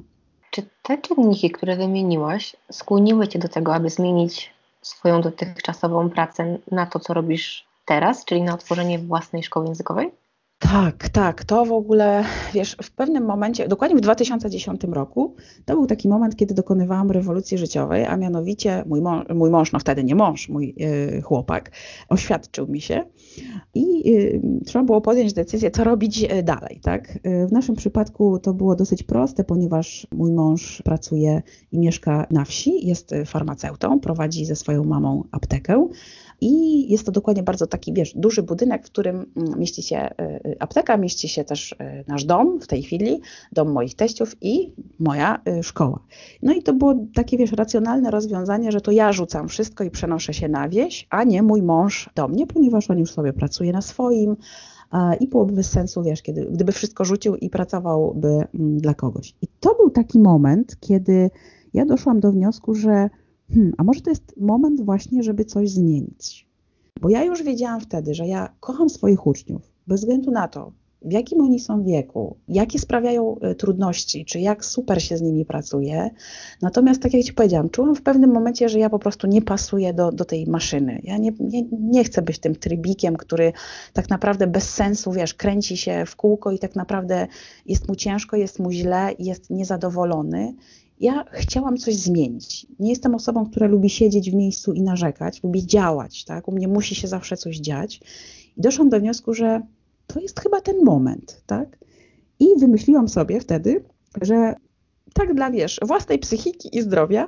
[0.51, 6.85] Czy te czynniki, które wymieniłaś, skłoniły Cię do tego, aby zmienić swoją dotychczasową pracę na
[6.85, 10.11] to, co robisz teraz, czyli na otworzenie własnej szkoły językowej?
[10.59, 11.43] Tak, tak.
[11.43, 16.35] To w ogóle, wiesz, w pewnym momencie, dokładnie w 2010 roku, to był taki moment,
[16.35, 20.75] kiedy dokonywałam rewolucji życiowej, a mianowicie mój mąż, mój mąż no wtedy nie mąż, mój
[21.17, 21.71] y, chłopak,
[22.09, 23.03] oświadczył mi się
[23.73, 27.19] i y, trzeba było podjąć decyzję, co robić y, dalej, tak?
[27.47, 32.87] W naszym przypadku to było dosyć proste, ponieważ mój mąż pracuje i mieszka na wsi,
[32.87, 35.87] jest farmaceutą, prowadzi ze swoją mamą aptekę,
[36.41, 40.09] i jest to dokładnie bardzo taki, wiesz, duży budynek, w którym mm, mieści się e,
[40.19, 43.21] e, apteka, mieści się też e, nasz dom w tej chwili,
[43.51, 45.99] dom moich teściów i moja szkoła.
[46.43, 50.33] No i to było takie, wiesz, racjonalne rozwiązanie, że to ja rzucam wszystko i przenoszę
[50.33, 53.81] się na wieś, a nie mój mąż do mnie, ponieważ on już sobie pracuje na
[53.81, 54.35] swoim,
[55.19, 59.33] i byłoby bez sensu, wiesz, kiedy, gdyby wszystko rzucił i pracowałby mm, dla kogoś.
[59.41, 61.29] I to był taki moment, kiedy
[61.73, 63.09] ja doszłam do wniosku, że
[63.53, 66.47] hmm, a może to jest moment właśnie, żeby coś zmienić.
[67.01, 70.71] Bo ja już wiedziałam wtedy, że ja kocham swoich uczniów, bez względu na to,
[71.05, 75.45] w jakim oni są wieku, jakie sprawiają e, trudności, czy jak super się z nimi
[75.45, 76.09] pracuje.
[76.61, 79.93] Natomiast, tak jak Ci powiedziałam, czułam w pewnym momencie, że ja po prostu nie pasuję
[79.93, 81.01] do, do tej maszyny.
[81.03, 83.53] Ja nie, nie, nie chcę być tym trybikiem, który
[83.93, 87.27] tak naprawdę bez sensu, wiesz, kręci się w kółko i tak naprawdę
[87.65, 90.53] jest mu ciężko, jest mu źle, jest niezadowolony
[90.99, 92.67] ja chciałam coś zmienić.
[92.79, 96.47] Nie jestem osobą, która lubi siedzieć w miejscu i narzekać, lubi działać, tak?
[96.47, 97.99] U mnie musi się zawsze coś dziać.
[98.57, 99.61] I doszłam do wniosku, że
[100.07, 101.77] to jest chyba ten moment, tak?
[102.39, 103.83] I wymyśliłam sobie wtedy
[104.21, 104.55] że
[105.13, 107.27] tak dla, wiesz, własnej psychiki i zdrowia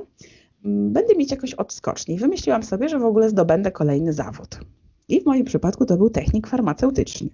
[0.65, 2.17] mm, będę mieć jakoś odskocznie.
[2.17, 4.59] Wymyśliłam sobie, że w ogóle zdobędę kolejny zawód.
[5.07, 7.29] I w moim przypadku to był technik farmaceutyczny.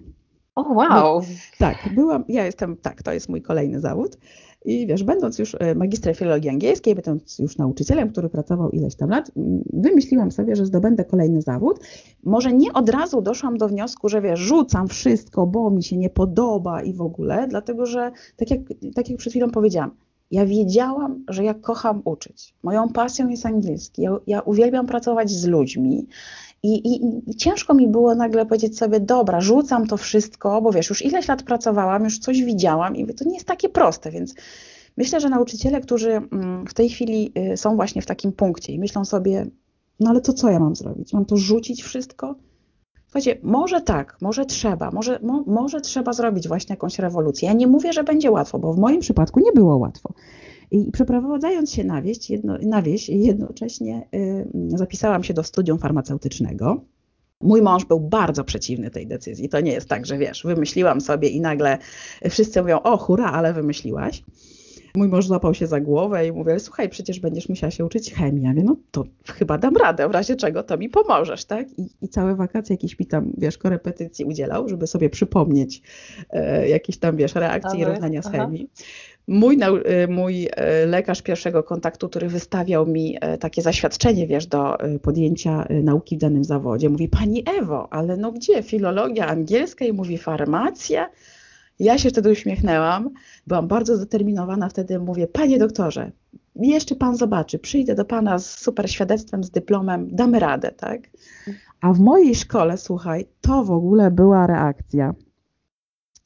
[0.56, 1.22] O, wow!
[1.58, 4.17] Tak, byłam, ja jestem, tak, to jest mój kolejny zawód.
[4.65, 9.10] I wiesz, będąc już e, magistrem filologii angielskiej, będąc już nauczycielem, który pracował ileś tam
[9.10, 9.32] lat,
[9.73, 11.80] wymyśliłam sobie, że zdobędę kolejny zawód.
[12.23, 16.10] Może nie od razu doszłam do wniosku, że wiesz, rzucam wszystko, bo mi się nie
[16.10, 18.60] podoba i w ogóle, dlatego że, tak jak,
[18.95, 19.91] tak jak przed chwilą powiedziałam,
[20.32, 22.54] ja wiedziałam, że ja kocham uczyć.
[22.63, 24.02] Moją pasją jest angielski.
[24.02, 26.08] Ja, ja uwielbiam pracować z ludźmi.
[26.63, 30.89] I, i, I, ciężko mi było nagle powiedzieć sobie, dobra, rzucam to wszystko, bo wiesz,
[30.89, 34.36] już ileś lat pracowałam, już coś widziałam i to nie jest takie proste, więc
[34.97, 38.80] myślę, że nauczyciele, którzy mm, w tej chwili y, są właśnie w takim punkcie i
[38.80, 39.47] myślą sobie,
[39.99, 41.13] no ale to co ja mam zrobić?
[41.13, 42.36] Mam to rzucić wszystko?
[43.06, 47.47] Słuchajcie, może tak, może trzeba, może, mo, może trzeba zrobić właśnie jakąś rewolucję.
[47.47, 50.13] Ja nie mówię, że będzie łatwo, bo w moim przypadku nie było łatwo.
[50.73, 56.83] I przeprowadzając się na wieś, jedno, na wieś jednocześnie y, zapisałam się do studium farmaceutycznego.
[57.41, 59.49] Mój mąż był bardzo przeciwny tej decyzji.
[59.49, 61.77] To nie jest tak, że wiesz, wymyśliłam sobie i nagle
[62.29, 64.23] wszyscy mówią, o hura, ale wymyśliłaś.
[64.95, 68.43] Mój mąż złapał się za głowę i mówił, słuchaj, przecież będziesz musiała się uczyć chemii.
[68.43, 71.79] Ja mówię, no to chyba dam radę, w razie czego to mi pomożesz, tak?
[71.79, 75.81] I, i całe wakacje jakieś mi tam, wiesz, korepetycji udzielał, żeby sobie przypomnieć
[76.29, 78.69] e, jakieś tam, wiesz, reakcje i równania z chemii.
[79.27, 84.77] Mój, e, mój e, lekarz pierwszego kontaktu, który wystawiał mi e, takie zaświadczenie, wiesz, do
[85.01, 90.17] podjęcia nauki w danym zawodzie, mówi, pani Ewo, ale no gdzie, filologia angielska i mówi
[90.17, 91.09] farmacja?
[91.79, 93.09] Ja się wtedy uśmiechnęłam,
[93.47, 96.12] byłam bardzo zdeterminowana, wtedy mówię, panie doktorze,
[96.55, 101.01] jeszcze pan zobaczy, przyjdę do pana z super świadectwem, z dyplomem, damy radę, tak?
[101.81, 105.13] A w mojej szkole, słuchaj, to w ogóle była reakcja,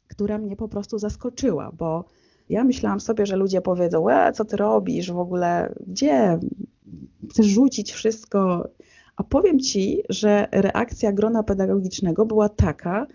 [0.08, 2.06] która mnie po prostu zaskoczyła, bo
[2.50, 6.40] ja myślałam sobie, że ludzie powiedzą, e, co ty robisz, w ogóle, gdzie,
[7.32, 8.70] chcesz rzucić wszystko,
[9.16, 13.08] a powiem ci, że reakcja grona pedagogicznego była taka,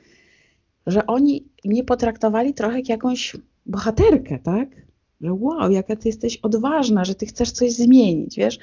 [0.87, 4.69] że oni mnie potraktowali trochę jak jakąś bohaterkę, tak?
[5.21, 8.59] Że wow, jaka ty jesteś odważna, że ty chcesz coś zmienić, wiesz?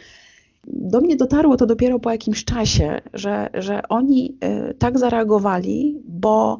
[0.67, 4.37] Do mnie dotarło to dopiero po jakimś czasie, że, że oni
[4.69, 6.59] y, tak zareagowali, bo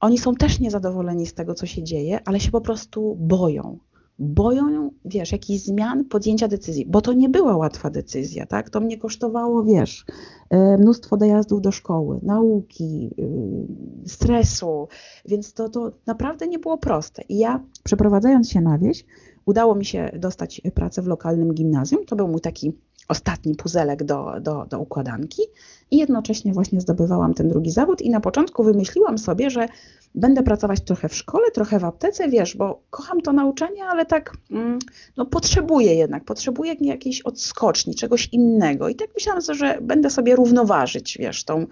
[0.00, 3.78] oni są też niezadowoleni z tego, co się dzieje, ale się po prostu boją
[4.20, 8.70] boją, wiesz, jakichś zmian, podjęcia decyzji, bo to nie była łatwa decyzja, tak?
[8.70, 10.04] To mnie kosztowało, wiesz,
[10.50, 14.88] e, mnóstwo dojazdów do szkoły, nauki, y, stresu,
[15.28, 17.22] więc to, to naprawdę nie było proste.
[17.28, 19.04] I ja, przeprowadzając się na wieś,
[19.46, 22.04] udało mi się dostać pracę w lokalnym gimnazjum.
[22.06, 22.72] To był mój taki
[23.08, 25.42] ostatni puzelek do, do, do układanki
[25.90, 29.68] i jednocześnie właśnie zdobywałam ten drugi zawód i na początku wymyśliłam sobie, że
[30.14, 34.32] będę pracować trochę w szkole, trochę w aptece, wiesz, bo kocham to nauczanie, ale tak
[34.50, 34.78] mm,
[35.16, 38.88] no, potrzebuję jednak, potrzebuję jakiejś odskoczni, czegoś innego.
[38.88, 41.66] I tak myślałam sobie, że będę sobie równoważyć, wiesz, tą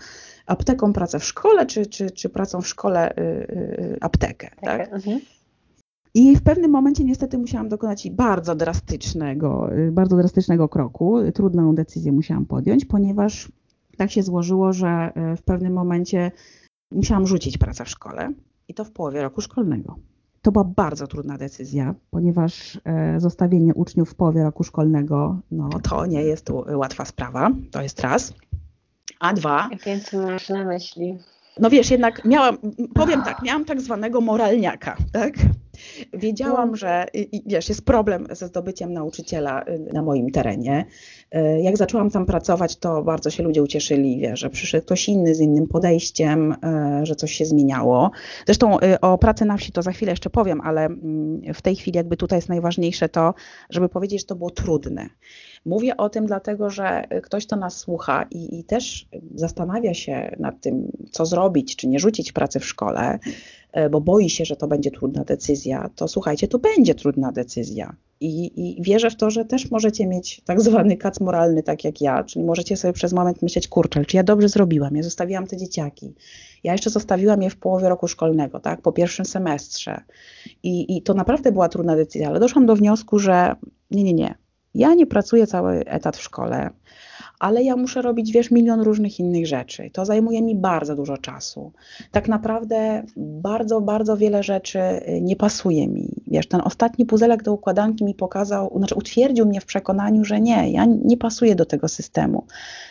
[0.46, 4.92] apteką pracę w szkole, czy, czy, czy pracą w szkole y, y, aptekę, tak?
[4.92, 5.20] Mhm.
[6.14, 11.18] I w pewnym momencie niestety musiałam dokonać bardzo drastycznego, y, bardzo drastycznego kroku.
[11.34, 13.48] Trudną decyzję musiałam podjąć, ponieważ
[13.98, 16.30] tak się złożyło, że w pewnym momencie
[16.92, 18.32] musiałam rzucić pracę w szkole
[18.68, 19.96] i to w połowie roku szkolnego.
[20.42, 26.06] To była bardzo trudna decyzja, ponieważ e, zostawienie uczniów w połowie roku szkolnego, no to
[26.06, 28.34] nie jest łatwa sprawa, to jest raz.
[29.20, 29.68] A dwa.
[29.86, 31.18] Więc masz na myśli?
[31.60, 32.58] No wiesz, jednak miałam,
[32.94, 35.34] powiem tak, miałam tak zwanego moralniaka, tak?
[36.12, 37.06] Wiedziałam, że
[37.46, 40.84] wiesz, jest problem ze zdobyciem nauczyciela y, na moim terenie.
[41.34, 45.34] Y, jak zaczęłam tam pracować, to bardzo się ludzie ucieszyli, wiesz, że przyszedł ktoś inny
[45.34, 46.52] z innym podejściem,
[47.02, 48.10] y, że coś się zmieniało.
[48.46, 51.96] Zresztą o pracy na wsi to za chwilę jeszcze powiem, ale mm, w tej chwili
[51.96, 53.34] jakby tutaj jest najważniejsze to,
[53.70, 55.08] żeby powiedzieć, że to było trudne.
[55.64, 60.60] Mówię o tym dlatego, że ktoś to nas słucha i, i też zastanawia się nad
[60.60, 63.18] tym, co zrobić, czy nie rzucić pracy w szkole,
[63.72, 67.96] e, bo boi się, że to będzie trudna decyzja, to słuchajcie, to będzie trudna decyzja.
[68.20, 72.00] I, I, wierzę w to, że też możecie mieć tak zwany kac moralny, tak jak
[72.00, 75.56] ja, czyli możecie sobie przez moment myśleć, kurczę, czy ja dobrze zrobiłam, ja zostawiłam te
[75.56, 76.14] dzieciaki.
[76.64, 80.00] Ja jeszcze zostawiłam je w połowie roku szkolnego, tak, po pierwszym semestrze.
[80.62, 83.54] I, I to naprawdę była trudna decyzja, ale doszłam do wniosku, że
[83.90, 84.34] nie, nie, nie,
[84.74, 86.70] ja nie pracuję cały etat w szkole,
[87.38, 89.90] ale ja muszę robić, wiesz, milion różnych innych rzeczy.
[89.92, 91.72] To zajmuje mi bardzo dużo czasu.
[92.10, 96.08] Tak naprawdę bardzo, bardzo wiele rzeczy y, nie pasuje mi.
[96.26, 100.70] Wiesz, ten ostatni puzelek do układanki mi pokazał, znaczy utwierdził mnie w przekonaniu, że nie,
[100.70, 102.46] ja nie pasuję do tego systemu.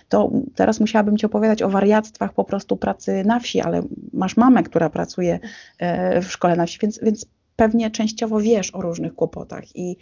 [0.10, 4.64] To teraz musiałabym Ci opowiadać o wariactwach po prostu pracy na wsi, ale masz mamę,
[4.64, 5.40] która pracuje
[5.80, 7.26] e, w szkole na wsi, więc, więc
[7.58, 9.98] pewnie częściowo wiesz o różnych kłopotach i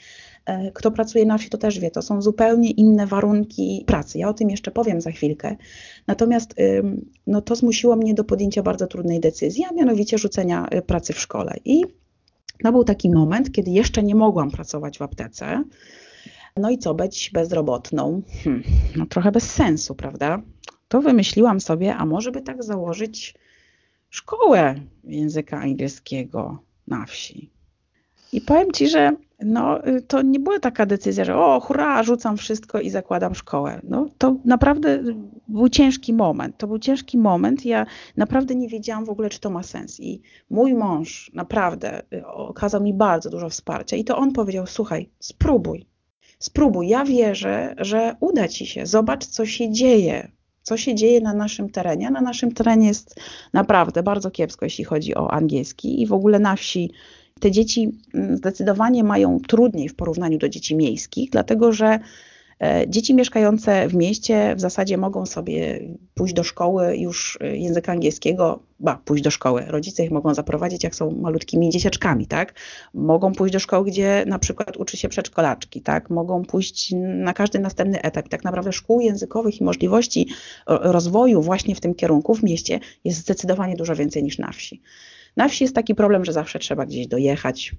[0.45, 4.17] e, kto pracuje na wsi, to też wie, to są zupełnie inne warunki pracy.
[4.17, 5.55] Ja o tym jeszcze powiem za chwilkę.
[6.07, 6.55] Natomiast
[7.27, 11.19] no, to zmusiło mnie do podjęcia bardzo trudnej decyzji, a mianowicie rzucenia y, pracy w
[11.19, 11.55] szkole.
[11.65, 11.83] I
[12.63, 15.63] to był taki moment, kiedy jeszcze nie mogłam pracować w aptece.
[16.57, 18.21] No i co, być bezrobotną?
[18.43, 18.63] Hmm,
[18.95, 20.41] no trochę bez sensu, prawda?
[20.87, 23.35] To wymyśliłam sobie, a może by tak założyć
[24.09, 27.49] szkołę języka angielskiego na wsi.
[28.33, 32.79] I powiem Ci, że no, to nie była taka decyzja, że o, hurra, rzucam wszystko
[32.79, 33.81] i zakładam szkołę.
[33.83, 35.03] No, to naprawdę
[35.47, 36.57] był ciężki moment.
[36.57, 37.65] To był ciężki moment.
[37.65, 37.85] Ja
[38.17, 39.99] naprawdę nie wiedziałam w ogóle, czy to ma sens.
[39.99, 43.97] I mój mąż naprawdę y, okazał mi bardzo dużo wsparcia.
[43.97, 45.85] I to on powiedział: Słuchaj, spróbuj.
[46.39, 46.87] Spróbuj.
[46.87, 48.85] Ja wierzę, że uda ci się.
[48.85, 50.31] Zobacz, co się dzieje
[50.65, 52.11] co się dzieje na naszym terenie.
[52.11, 53.19] Na naszym terenie jest
[53.53, 56.91] naprawdę bardzo kiepsko, jeśli chodzi o angielski i w ogóle na wsi
[57.39, 61.99] te dzieci mm, zdecydowanie mają trudniej w porównaniu do dzieci miejskich, dlatego że
[62.87, 65.79] Dzieci mieszkające w mieście w zasadzie mogą sobie
[66.13, 69.63] pójść do szkoły już e, języka angielskiego, ba, pójść do szkoły.
[69.67, 72.53] Rodzice ich mogą zaprowadzić, jak są malutkimi dzieciaczkami, tak?
[72.93, 76.09] Mogą pójść do szkoły, gdzie na przykład uczy się przedszkolaczki, tak?
[76.09, 78.29] Mogą pójść na każdy następny etap.
[78.29, 80.27] Tak naprawdę szkół językowych i możliwości
[80.67, 84.81] rozwoju właśnie w tym kierunku w mieście jest zdecydowanie dużo więcej niż na wsi.
[85.37, 87.75] Na wsi jest taki problem, że zawsze trzeba gdzieś dojechać.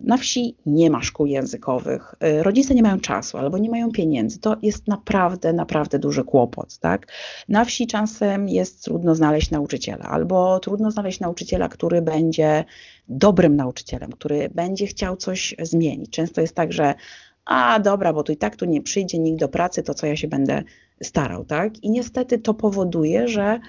[0.00, 4.38] Na wsi nie ma szkół językowych, y, rodzice nie mają czasu albo nie mają pieniędzy.
[4.38, 6.78] To jest naprawdę, naprawdę duży kłopot.
[6.78, 7.06] Tak?
[7.48, 12.64] Na wsi czasem jest trudno znaleźć nauczyciela, albo trudno znaleźć nauczyciela, który będzie
[13.08, 16.10] dobrym nauczycielem, który będzie chciał coś zmienić.
[16.10, 16.94] Często jest tak, że
[17.44, 20.16] a dobra, bo tu i tak tu nie przyjdzie nikt do pracy, to co ja
[20.16, 20.62] się będę
[21.02, 21.84] starał, tak?
[21.84, 23.60] I niestety to powoduje, że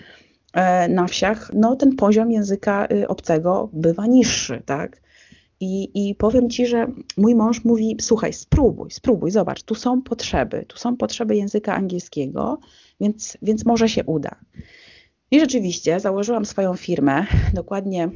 [0.53, 5.01] E, na wsiach, no ten poziom języka y, obcego bywa niższy, tak?
[5.59, 6.87] I, I powiem Ci, że
[7.17, 12.59] mój mąż mówi: Słuchaj, spróbuj, spróbuj, zobacz, tu są potrzeby, tu są potrzeby języka angielskiego,
[13.01, 14.35] więc, więc może się uda.
[15.31, 18.09] I rzeczywiście założyłam swoją firmę dokładnie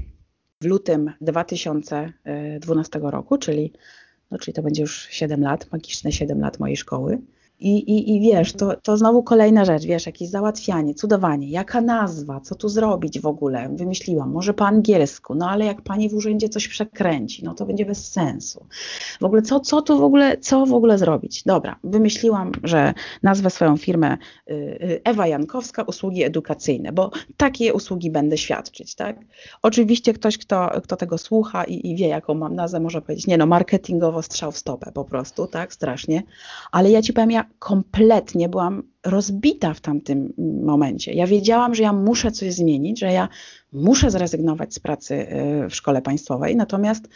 [0.61, 3.73] w lutym 2012 roku, czyli,
[4.31, 7.21] no, czyli to będzie już 7 lat, magiczne 7 lat mojej szkoły.
[7.61, 12.39] I, i, I wiesz, to, to znowu kolejna rzecz, wiesz, jakieś załatwianie, cudowanie, jaka nazwa,
[12.39, 16.49] co tu zrobić w ogóle, wymyśliłam, może po angielsku, no ale jak pani w urzędzie
[16.49, 18.65] coś przekręci, no to będzie bez sensu.
[19.21, 21.43] W ogóle co, co tu w ogóle, co w ogóle zrobić?
[21.43, 22.93] Dobra, wymyśliłam, że
[23.23, 24.17] nazwę swoją firmę
[24.49, 29.19] y, y, Ewa Jankowska, usługi edukacyjne, bo takie usługi będę świadczyć, tak?
[29.61, 33.37] Oczywiście ktoś, kto, kto tego słucha i, i wie, jaką mam nazwę, może powiedzieć, nie
[33.37, 36.23] no, marketingowo strzał w stopę po prostu, tak, strasznie,
[36.71, 40.33] ale ja ci powiem, ja kompletnie byłam rozbita w tamtym
[40.63, 41.13] momencie.
[41.13, 43.29] Ja wiedziałam, że ja muszę coś zmienić, że ja
[43.73, 45.15] muszę zrezygnować z pracy
[45.65, 47.09] y, w szkole państwowej, natomiast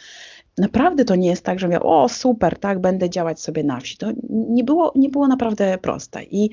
[0.58, 3.96] naprawdę to nie jest tak, że miał, o super, tak, będę działać sobie na wsi.
[3.96, 6.22] To nie było, nie było naprawdę proste.
[6.24, 6.50] I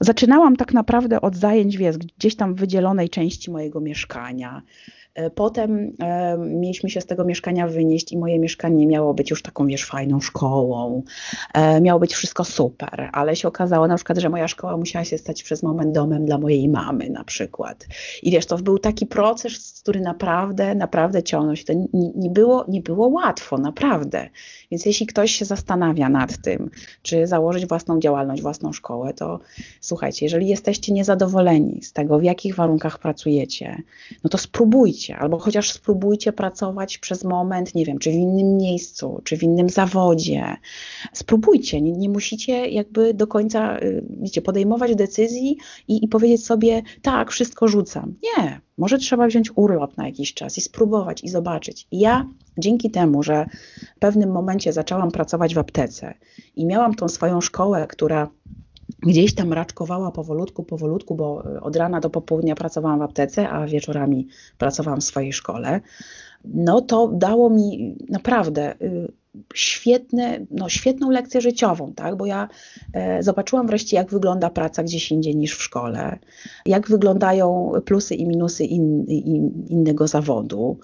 [0.00, 4.62] zaczynałam tak naprawdę od zajęć, wiesz, gdzieś tam w wydzielonej części mojego mieszkania,
[5.34, 9.66] potem e, mieliśmy się z tego mieszkania wynieść i moje mieszkanie miało być już taką,
[9.66, 11.02] wiesz, fajną szkołą.
[11.54, 15.18] E, miało być wszystko super, ale się okazało na przykład, że moja szkoła musiała się
[15.18, 17.86] stać przez moment domem dla mojej mamy na przykład.
[18.22, 21.64] I wiesz, to był taki proces, który naprawdę, naprawdę ciągnął się.
[21.64, 24.28] To nie, nie, było, nie było łatwo, naprawdę.
[24.70, 26.70] Więc jeśli ktoś się zastanawia nad tym,
[27.02, 29.40] czy założyć własną działalność, własną szkołę, to
[29.80, 33.82] słuchajcie, jeżeli jesteście niezadowoleni z tego, w jakich warunkach pracujecie,
[34.24, 39.20] no to spróbujcie albo chociaż spróbujcie pracować przez moment, nie wiem, czy w innym miejscu,
[39.24, 40.56] czy w innym zawodzie.
[41.12, 45.56] Spróbujcie, nie, nie musicie jakby do końca, y, wiecie, podejmować decyzji
[45.88, 48.14] i, i powiedzieć sobie, tak, wszystko rzucam.
[48.22, 51.86] Nie, może trzeba wziąć urlop na jakiś czas i spróbować i zobaczyć.
[51.90, 52.28] I ja
[52.58, 53.46] dzięki temu, że
[53.96, 56.14] w pewnym momencie zaczęłam pracować w aptece
[56.56, 58.30] i miałam tą swoją szkołę, która
[58.98, 63.66] gdzieś tam raczkowała powolutku, powolutku, bo e, od rana do popołudnia pracowałam w aptece, a
[63.66, 64.28] wieczorami
[64.58, 65.80] pracowałam w swojej szkole,
[66.44, 69.12] no to dało mi naprawdę y,
[69.54, 72.16] świetne, no, świetną lekcję życiową, tak?
[72.16, 72.48] bo ja
[72.92, 76.18] e, zobaczyłam wreszcie, jak wygląda praca gdzieś indziej niż w szkole,
[76.66, 80.78] jak wyglądają plusy i minusy in, in, innego zawodu.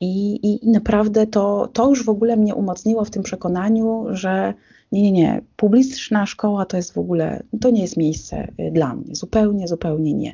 [0.00, 4.54] I, I naprawdę to, to już w ogóle mnie umocniło w tym przekonaniu, że
[4.92, 8.94] nie, nie, nie, publiczna szkoła to jest w ogóle, to nie jest miejsce y, dla
[8.94, 10.32] mnie, zupełnie, zupełnie nie.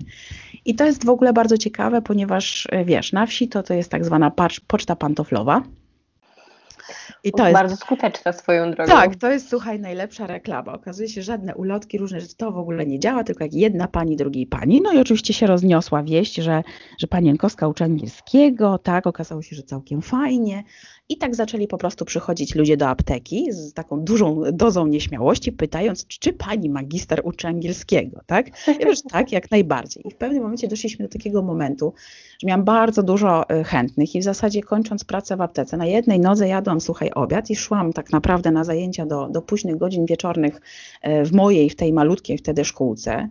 [0.64, 3.90] I to jest w ogóle bardzo ciekawe, ponieważ y, wiesz, na wsi to, to jest
[3.90, 4.32] tak zwana
[4.66, 5.62] poczta pantoflowa.
[7.24, 8.92] I to jest bardzo skuteczna swoją drogą.
[8.92, 10.72] Tak, to jest słuchaj, najlepsza reklama.
[10.72, 13.88] Okazuje się, że żadne ulotki, różne rzeczy, to w ogóle nie działa, tylko jak jedna
[13.88, 14.80] pani, drugiej pani.
[14.80, 16.62] No i oczywiście się rozniosła wieść, że,
[16.98, 20.64] że pani Jankowska uczy angielskiego, tak, okazało się, że całkiem fajnie.
[21.08, 26.06] I tak zaczęli po prostu przychodzić ludzie do apteki z taką dużą dozą nieśmiałości, pytając,
[26.06, 28.66] czy pani magister uczy angielskiego, tak?
[28.66, 30.06] Ja tak, jak najbardziej.
[30.06, 31.94] I w pewnym momencie doszliśmy do takiego momentu,
[32.42, 36.20] że miałam bardzo dużo y, chętnych i w zasadzie kończąc pracę w aptece, na jednej
[36.20, 40.60] nodze jadłam, słuchaj, obiad i szłam tak naprawdę na zajęcia do, do późnych godzin wieczornych
[41.06, 43.28] y, w mojej, w tej malutkiej wtedy szkółce.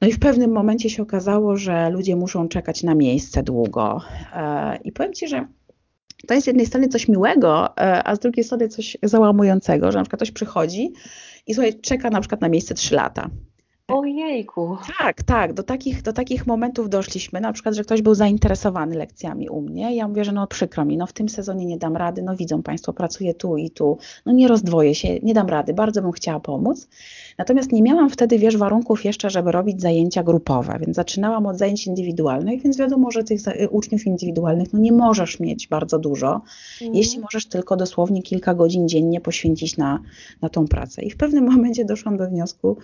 [0.00, 4.00] No i w pewnym momencie się okazało, że ludzie muszą czekać na miejsce długo.
[4.34, 5.46] E, I powiem Ci, że
[6.26, 9.98] to jest z jednej strony coś miłego, e, a z drugiej strony coś załamującego, że
[9.98, 10.92] na przykład ktoś przychodzi
[11.46, 13.30] i słuchaj, czeka na przykład na miejsce 3 lata.
[13.92, 14.76] Ojejku.
[14.98, 19.48] Tak, tak, do takich, do takich momentów doszliśmy, na przykład, że ktoś był zainteresowany lekcjami
[19.48, 19.96] u mnie.
[19.96, 22.62] Ja mówię, że no przykro mi, no w tym sezonie nie dam rady, no widzą
[22.62, 26.40] Państwo, pracuję tu i tu, no nie rozdwoję się, nie dam rady, bardzo bym chciała
[26.40, 26.88] pomóc.
[27.38, 31.86] Natomiast nie miałam wtedy, wiesz, warunków jeszcze, żeby robić zajęcia grupowe, więc zaczynałam od zajęć
[31.86, 36.40] indywidualnych, więc wiadomo, że tych uczniów indywidualnych, no nie możesz mieć bardzo dużo,
[36.80, 36.94] mm.
[36.94, 40.02] jeśli możesz tylko dosłownie kilka godzin dziennie poświęcić na,
[40.42, 41.02] na tą pracę.
[41.02, 42.76] I w pewnym momencie doszłam do wniosku,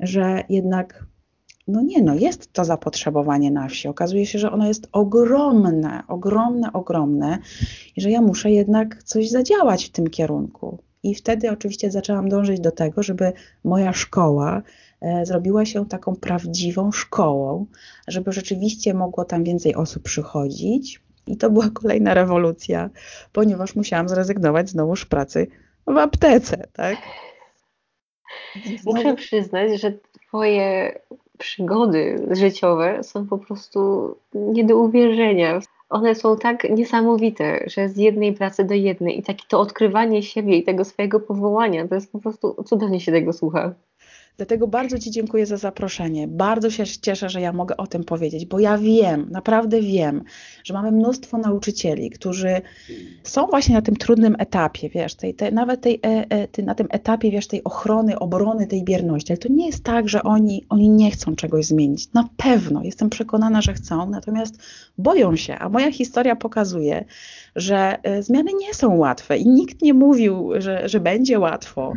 [0.00, 1.04] że jednak
[1.68, 3.88] no nie, no jest to zapotrzebowanie na wsi.
[3.88, 7.38] Okazuje się, że ono jest ogromne, ogromne, ogromne
[7.96, 10.78] i że ja muszę jednak coś zadziałać w tym kierunku.
[11.02, 13.32] I wtedy oczywiście zaczęłam dążyć do tego, żeby
[13.64, 14.62] moja szkoła
[15.00, 17.66] e, zrobiła się taką prawdziwą szkołą,
[18.08, 21.00] żeby rzeczywiście mogło tam więcej osób przychodzić.
[21.26, 22.90] I to była kolejna rewolucja,
[23.32, 25.46] ponieważ musiałam zrezygnować znowuż pracy
[25.86, 26.96] w aptece, tak?
[28.86, 29.92] Muszę przyznać, że
[30.28, 30.98] Twoje
[31.38, 35.60] przygody życiowe są po prostu nie do uwierzenia.
[35.90, 40.56] One są tak niesamowite, że z jednej pracy do jednej i takie to odkrywanie siebie
[40.56, 43.74] i tego swojego powołania, to jest po prostu cudownie się tego słucha.
[44.38, 46.28] Dlatego bardzo Ci dziękuję za zaproszenie.
[46.28, 50.24] Bardzo się cieszę, że ja mogę o tym powiedzieć, bo ja wiem, naprawdę wiem,
[50.64, 52.60] że mamy mnóstwo nauczycieli, którzy
[53.22, 56.26] są właśnie na tym trudnym etapie, wiesz, tej, tej, nawet tej, e,
[56.58, 59.32] e, na tym etapie, wiesz, tej ochrony, obrony tej bierności.
[59.32, 62.12] Ale to nie jest tak, że oni, oni nie chcą czegoś zmienić.
[62.12, 64.62] Na pewno, jestem przekonana, że chcą, natomiast
[64.98, 65.58] boją się.
[65.58, 67.04] A moja historia pokazuje,
[67.56, 71.92] że e, zmiany nie są łatwe i nikt nie mówił, że, że będzie łatwo.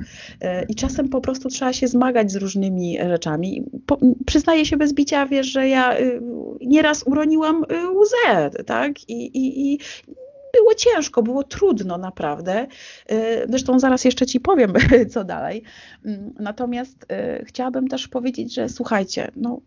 [0.70, 3.64] I czasem po prostu trzeba się zmagać z różnymi rzeczami.
[3.86, 6.22] Po, przyznaję się bez bicia, wiesz, że ja y,
[6.62, 9.10] nieraz uroniłam y, łzę, tak?
[9.10, 9.80] I, i, i
[10.54, 12.68] było ciężko, było trudno naprawdę.
[13.12, 14.74] Y, zresztą zaraz jeszcze Ci powiem,
[15.14, 15.64] co dalej.
[16.06, 17.06] Mm, natomiast
[17.46, 19.62] chciałabym też powiedzieć, że słuchajcie, no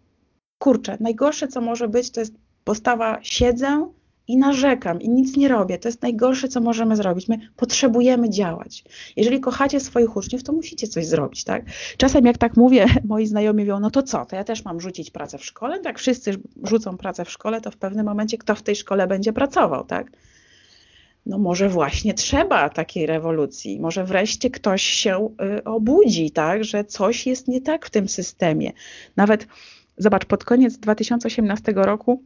[0.59, 2.35] kurczę, najgorsze, co może być, to jest
[2.65, 3.89] postawa siedzę,
[4.29, 5.79] i narzekam i nic nie robię.
[5.79, 7.29] To jest najgorsze, co możemy zrobić.
[7.29, 8.85] My potrzebujemy działać.
[9.17, 11.65] Jeżeli kochacie swoich uczniów, to musicie coś zrobić, tak?
[11.97, 15.11] Czasem jak tak mówię, moi znajomi mówią, no to co, to ja też mam rzucić
[15.11, 15.81] pracę w szkole?
[15.81, 19.33] Tak wszyscy rzucą pracę w szkole, to w pewnym momencie kto w tej szkole będzie
[19.33, 20.11] pracował, tak?
[21.27, 23.81] No może właśnie trzeba takiej rewolucji.
[23.81, 26.65] Może wreszcie ktoś się y, obudzi, tak?
[26.65, 28.73] Że coś jest nie tak w tym systemie.
[29.17, 29.47] Nawet,
[29.99, 32.23] zobacz, pod koniec 2018 roku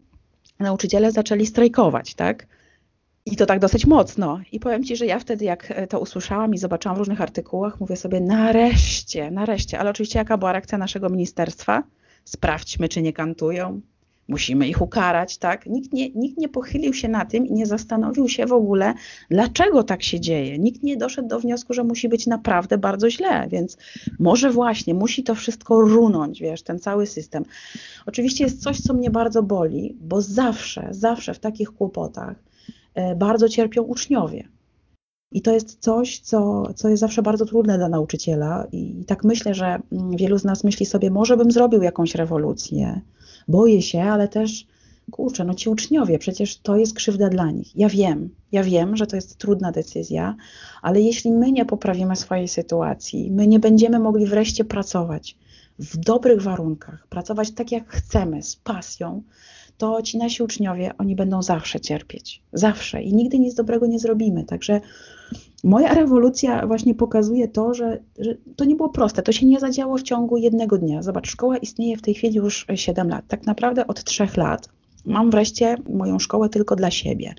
[0.59, 2.47] nauczyciele zaczęli strajkować, tak?
[3.27, 4.41] I to tak dosyć mocno.
[4.53, 7.97] I powiem Ci, że ja wtedy, jak to usłyszałam i zobaczyłam w różnych artykułach, mówię
[7.97, 9.79] sobie, nareszcie, nareszcie.
[9.79, 11.83] Ale oczywiście, jaka była reakcja naszego ministerstwa?
[12.25, 13.81] Sprawdźmy, czy nie kantują,
[14.29, 15.66] musimy ich ukarać, tak?
[15.66, 18.95] Nikt nie, nikt nie pochylił się na tym i nie zastanowił się w ogóle,
[19.31, 20.59] dlaczego tak się dzieje.
[20.59, 23.76] Nikt nie doszedł do wniosku, że musi być naprawdę bardzo źle, więc
[24.18, 27.45] może właśnie musi to wszystko runąć, wiesz, ten cały system.
[28.07, 32.37] Oczywiście jest coś, co mnie bardzo boli, bo zawsze, zawsze w takich kłopotach
[32.95, 34.49] e, bardzo cierpią uczniowie.
[35.33, 38.66] I to jest coś, co, co jest zawsze bardzo trudne dla nauczyciela.
[38.72, 43.01] I tak myślę, że mm, wielu z nas myśli sobie, może bym zrobił jakąś rewolucję,
[43.49, 44.66] boję się, ale też
[45.11, 47.76] kurczę, no ci uczniowie, przecież to jest krzywda dla nich.
[47.76, 50.36] Ja wiem, ja wiem, że to jest trudna decyzja,
[50.82, 55.36] ale jeśli my nie poprawimy swojej sytuacji, my nie będziemy mogli wreszcie pracować
[55.78, 59.22] w dobrych warunkach, pracować tak jak chcemy, z pasją,
[59.78, 62.42] to ci nasi uczniowie, oni będą zawsze cierpieć.
[62.53, 63.03] Zawsze.
[63.03, 64.44] I nigdy nic dobrego nie zrobimy.
[64.44, 64.80] Także
[65.65, 69.23] moja rewolucja właśnie pokazuje to, że, że, to nie było proste.
[69.23, 71.03] To się nie zadziało w ciągu jednego dnia.
[71.03, 73.25] Zobacz, szkoła istnieje w tej chwili już 7 lat.
[73.29, 74.69] Tak naprawdę od 3 lat
[75.05, 77.35] mam wreszcie moją szkołę tylko dla siebie.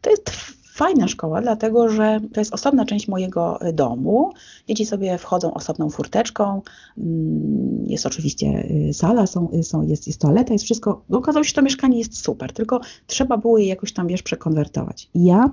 [0.00, 0.30] To jest
[0.74, 4.32] fajna szkoła, dlatego że to jest osobna część mojego domu.
[4.68, 6.62] Dzieci sobie wchodzą osobną furteczką.
[6.98, 8.46] Mm, jest oczywiście
[8.88, 11.04] y, sala, są, y, są, jest, jest toaleta, jest wszystko.
[11.10, 15.10] Okazało się, że to mieszkanie jest super, tylko trzeba było je jakoś tam, wiesz, przekonwertować.
[15.14, 15.50] Ja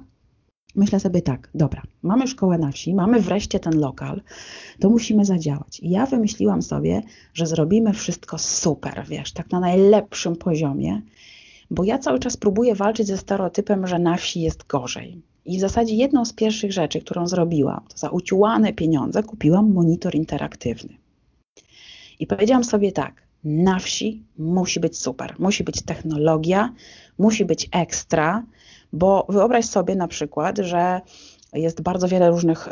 [0.75, 4.21] myślę sobie tak, dobra, mamy szkołę na wsi, mamy wreszcie ten lokal,
[4.79, 5.79] to musimy zadziałać.
[5.79, 7.01] I ja wymyśliłam sobie,
[7.33, 11.01] że zrobimy wszystko super, wiesz, tak na najlepszym poziomie,
[11.71, 15.21] bo ja cały czas próbuję walczyć ze stereotypem, że na wsi jest gorzej.
[15.45, 20.15] I w zasadzie jedną z pierwszych rzeczy, którą zrobiłam, to za uciłane pieniądze kupiłam monitor
[20.15, 20.97] interaktywny.
[22.19, 26.73] I powiedziałam sobie tak, na wsi musi być super, musi być technologia,
[27.17, 28.45] musi być ekstra,
[28.93, 31.01] bo wyobraź sobie na przykład, że
[31.53, 32.71] jest bardzo wiele różnych y,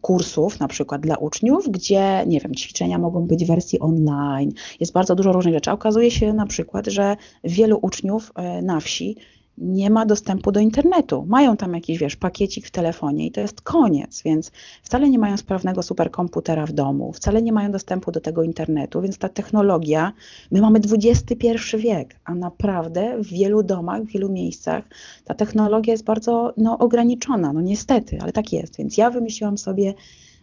[0.00, 4.92] kursów, na przykład dla uczniów, gdzie, nie wiem, ćwiczenia mogą być w wersji online, jest
[4.92, 5.70] bardzo dużo różnych rzeczy.
[5.70, 9.16] okazuje się na przykład, że wielu uczniów y, na wsi
[9.60, 11.24] nie ma dostępu do internetu.
[11.28, 14.50] Mają tam jakiś, wiesz, pakiecik w telefonie i to jest koniec, więc
[14.82, 19.18] wcale nie mają sprawnego superkomputera w domu, wcale nie mają dostępu do tego internetu, więc
[19.18, 20.12] ta technologia,
[20.50, 24.84] my mamy XXI wiek, a naprawdę w wielu domach, w wielu miejscach
[25.24, 28.76] ta technologia jest bardzo no, ograniczona, no niestety, ale tak jest.
[28.76, 29.94] Więc ja wymyśliłam sobie,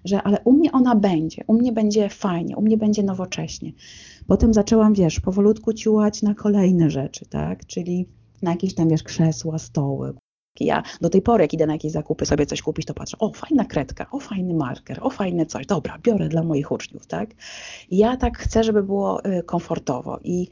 [0.05, 3.71] że ale u mnie ona będzie, u mnie będzie fajnie, u mnie będzie nowocześnie.
[4.27, 8.07] Potem zaczęłam, wiesz, powolutku ciułać na kolejne rzeczy, tak, czyli
[8.41, 10.13] na jakieś tam, wiesz, krzesła, stoły.
[10.59, 13.33] Ja do tej pory, jak idę na jakieś zakupy sobie coś kupić, to patrzę, o,
[13.33, 17.29] fajna kredka, o, fajny marker, o, fajne coś, dobra, biorę dla moich uczniów, tak?
[17.91, 20.47] Ja tak chcę, żeby było y, komfortowo i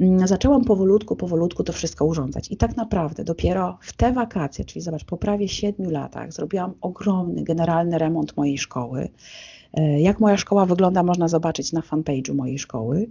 [0.00, 4.80] mm, zaczęłam powolutku, powolutku to wszystko urządzać i tak naprawdę dopiero w te wakacje, czyli
[4.80, 9.08] zobacz, po prawie siedmiu latach zrobiłam ogromny, generalny remont mojej szkoły.
[9.78, 13.10] Y, jak moja szkoła wygląda, można zobaczyć na fanpage'u mojej szkoły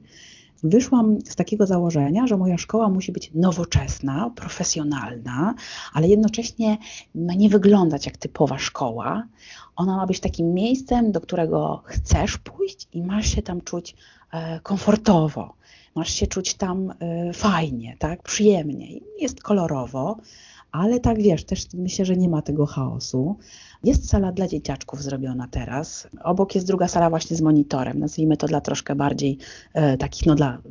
[0.63, 5.53] wyszłam z takiego założenia, że moja szkoła musi być nowoczesna, profesjonalna,
[5.93, 6.77] ale jednocześnie
[7.15, 9.27] ma nie wyglądać jak typowa szkoła.
[9.75, 13.95] Ona ma być takim miejscem, do którego chcesz pójść i masz się tam czuć
[14.31, 15.53] e, komfortowo,
[15.95, 18.87] masz się czuć tam e, fajnie, tak, przyjemnie.
[19.19, 20.17] Jest kolorowo,
[20.73, 23.37] ale tak wiesz, też myślę, że nie ma tego chaosu.
[23.83, 26.07] Jest sala dla dzieciaczków zrobiona teraz.
[26.23, 27.99] Obok jest druga sala właśnie z monitorem.
[27.99, 29.37] Nazwijmy to dla troszkę bardziej
[29.73, 30.61] e, takich, no dla,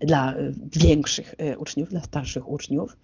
[0.00, 0.34] dla
[0.76, 2.96] większych e, uczniów, dla starszych uczniów.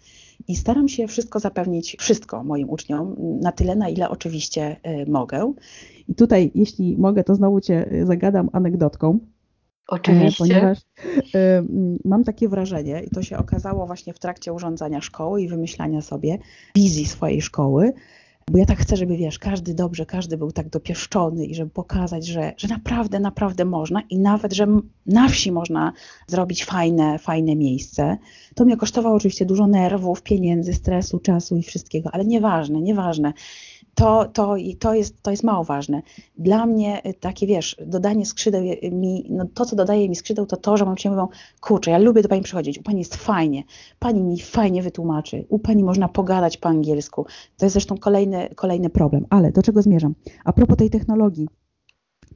[0.49, 5.53] I staram się wszystko zapewnić, wszystko moim uczniom, na tyle, na ile oczywiście e, mogę.
[6.09, 9.19] I tutaj, jeśli mogę, to znowu Cię zagadam anegdotką.
[9.89, 10.45] Oczywiście.
[10.45, 11.65] Ponieważ y,
[12.05, 16.39] mam takie wrażenie, i to się okazało właśnie w trakcie urządzania szkoły i wymyślania sobie
[16.75, 17.93] wizji swojej szkoły,
[18.51, 22.27] bo ja tak chcę, żeby wiesz, każdy dobrze, każdy był tak dopieszczony i żeby pokazać,
[22.27, 24.67] że, że naprawdę, naprawdę można i nawet, że
[25.07, 25.93] na wsi można
[26.27, 28.17] zrobić fajne, fajne miejsce.
[28.55, 33.33] To mnie kosztowało oczywiście dużo nerwów, pieniędzy, stresu, czasu i wszystkiego, ale nieważne, nieważne
[33.99, 36.03] to, to, to, jest, to jest mało ważne.
[36.37, 40.47] Dla mnie y, takie, wiesz, dodanie skrzydeł y, mi, no to, co dodaje mi skrzydeł,
[40.47, 41.29] to to, że mam się mówią,
[41.61, 43.65] kurczę, ja lubię do Pani przychodzić, u Pani jest fajnie,
[43.99, 47.27] Pani mi fajnie wytłumaczy, u Pani można pogadać po angielsku.
[47.57, 49.27] To jest zresztą kolejny, kolejny problem.
[49.31, 50.15] Ale do czego zmierzam?
[50.45, 51.49] A propos tej technologii,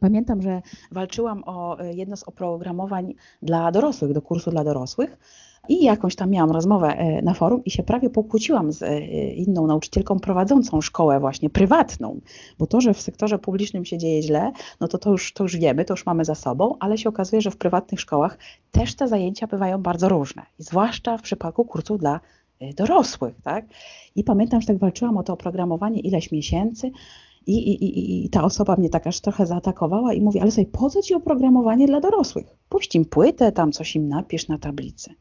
[0.00, 5.18] Pamiętam, że walczyłam o y, jedno z oprogramowań dla dorosłych, do kursu dla dorosłych.
[5.68, 9.00] I jakąś tam miałam rozmowę e, na forum i się prawie pokłóciłam z e,
[9.34, 12.20] inną nauczycielką prowadzącą szkołę właśnie prywatną,
[12.58, 15.56] bo to, że w sektorze publicznym się dzieje źle, no to to już, to już
[15.56, 18.38] wiemy, to już mamy za sobą, ale się okazuje, że w prywatnych szkołach
[18.70, 22.20] też te zajęcia bywają bardzo różne, I zwłaszcza w przypadku kursów dla
[22.60, 23.64] e, dorosłych, tak?
[24.16, 26.90] I pamiętam, że tak walczyłam o to oprogramowanie ileś miesięcy,
[27.46, 30.90] i, i, I ta osoba mnie tak aż trochę zaatakowała i mówi, ale sobie, po
[30.90, 32.46] co ci oprogramowanie dla dorosłych?
[32.68, 35.14] Puść im płytę, tam coś im napisz na tablicy.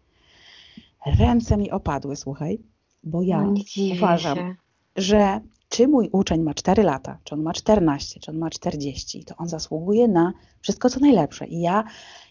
[1.06, 2.60] Ręce mi opadły, słuchaj,
[3.04, 3.54] bo ja No,
[3.94, 4.56] uważam, się.
[4.96, 5.40] że
[5.70, 9.36] czy mój uczeń ma 4 lata, czy on ma 14, czy on ma 40, to
[9.38, 11.46] on zasługuje na wszystko co najlepsze.
[11.46, 11.84] I ja,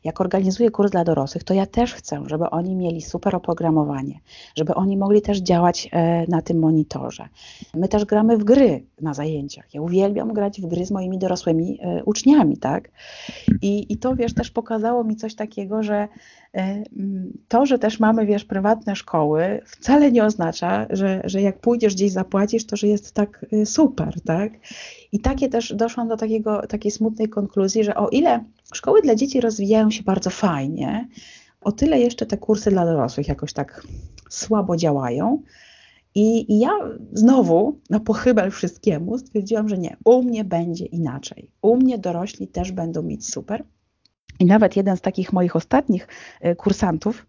[0.05, 4.21] jak organizuję kurs dla dorosłych, to ja też chcę, żeby oni mieli super oprogramowanie,
[4.57, 7.29] żeby oni mogli też działać e, na tym monitorze.
[7.75, 9.75] My też gramy w gry na zajęciach.
[9.75, 12.91] Ja uwielbiam grać w gry z moimi dorosłymi e, uczniami, tak?
[13.63, 16.09] I, I to, wiesz, też pokazało mi coś takiego, że
[16.55, 16.83] e,
[17.49, 22.13] to, że też mamy, wiesz, prywatne szkoły, wcale nie oznacza, że, że jak pójdziesz gdzieś
[22.13, 24.53] zapłacisz, to że jest tak super, tak?
[25.13, 28.45] I takie też doszłam do takiego, takiej smutnej konkluzji, że o ile
[28.75, 31.09] szkoły dla dzieci rozwijają się bardzo fajnie,
[31.61, 33.87] o tyle jeszcze te kursy dla dorosłych jakoś tak
[34.29, 35.43] słabo działają.
[36.15, 36.71] I, I, ja
[37.13, 41.51] znowu na pochybel wszystkiemu stwierdziłam, że nie, u mnie będzie inaczej.
[41.63, 43.65] U mnie dorośli też będą mieć super.
[44.41, 46.09] I nawet jeden z takich moich ostatnich
[46.41, 47.27] e, kursantów,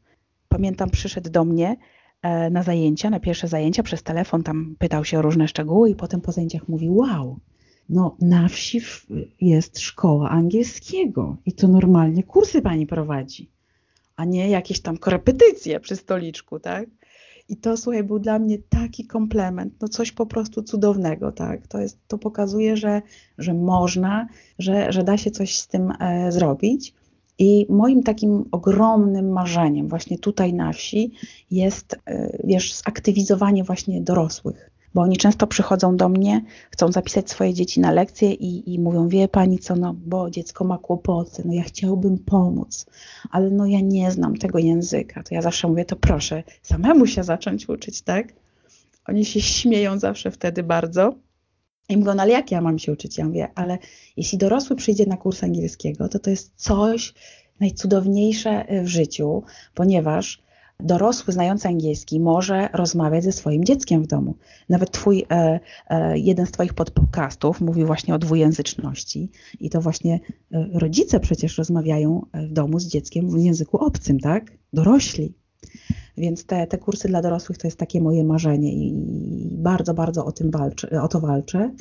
[0.50, 1.78] pamiętam, przyszedł do mnie
[2.22, 5.96] e, na zajęcia, na pierwsze zajęcia przez telefon, tam pytał się o różne szczegóły i
[5.96, 7.40] potem po zajęciach mówi, wow,
[7.90, 8.82] no na wsi
[9.42, 13.50] jest szkoła angielskiego i to normalnie kursy pani prowadzi,
[14.16, 16.90] a nie jakieś tam korepetycje przy stoliczku, tak?
[17.50, 21.68] I to, słuchaj, był dla mnie taki komplement, no coś po prostu cudownego, tak?
[21.68, 23.02] To, jest, to pokazuje, że,
[23.38, 24.28] że można,
[24.60, 26.94] że, że da się coś z tym e, zrobić.
[27.40, 31.12] I moim takim ogromnym marzeniem właśnie tutaj na wsi
[31.52, 37.54] jest, e, wiesz, zaktywizowanie właśnie dorosłych bo oni często przychodzą do mnie, chcą zapisać swoje
[37.54, 41.54] dzieci na lekcje i, i mówią, wie pani co, no bo dziecko ma kłopoty, no
[41.54, 42.86] ja chciałbym pomóc,
[43.32, 45.24] ale no ja nie znam tego języka.
[45.24, 48.34] To ja zawsze mówię, to proszę samemu się zacząć uczyć, tak?
[49.08, 51.14] Oni się śmieją zawsze wtedy bardzo.
[51.90, 53.18] I mówią, no ale jak ja mam się uczyć?
[53.18, 53.78] Ja mówię, ale
[54.18, 57.14] jeśli dorosły przyjdzie na kurs angielskiego, to to jest coś
[57.60, 60.42] najcudowniejsze w życiu, ponieważ
[60.84, 64.36] dorosły znający angielski może rozmawiać ze swoim dzieckiem w domu.
[64.70, 70.20] Nawet twój, e, e, jeden z twoich podcastów mówił właśnie o dwujęzyczności i to właśnie
[70.52, 74.52] e, rodzice przecież rozmawiają e, w domu z dzieckiem w języku obcym, tak?
[74.74, 75.34] Dorośli.
[76.18, 78.94] Więc te, te kursy dla dorosłych to jest takie moje marzenie i,
[79.52, 81.72] bardzo, bardzo o tym walczę, o to walczę.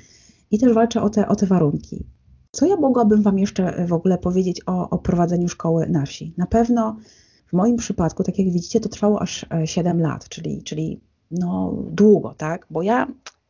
[0.50, 2.04] I też walczę o te, o te warunki.
[2.50, 6.34] Co ja mogłabym Wam jeszcze w ogóle powiedzieć o, o prowadzeniu szkoły na wsi?
[6.36, 6.96] Na pewno
[7.50, 11.74] w moim przypadku, tak jak widzicie, to trwało aż 7 e, lat, czyli, czyli no
[11.90, 12.66] długo, tak?
[12.70, 13.06] Bo ja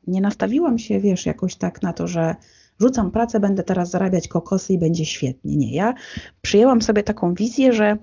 [0.07, 2.35] nie nastawiłam się, wiesz, jakoś tak na to, że
[2.81, 5.57] rzucam pracę, będę teraz zarabiać kokosy i będzie świetnie.
[5.57, 5.95] Nie, ja
[6.43, 7.97] przyjęłam sobie taką wizję, że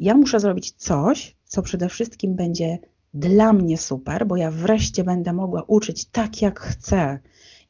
[0.00, 2.78] ja muszę zrobić coś, co przede wszystkim będzie
[3.14, 7.18] dla mnie super, bo ja wreszcie będę mogła uczyć tak, jak chcę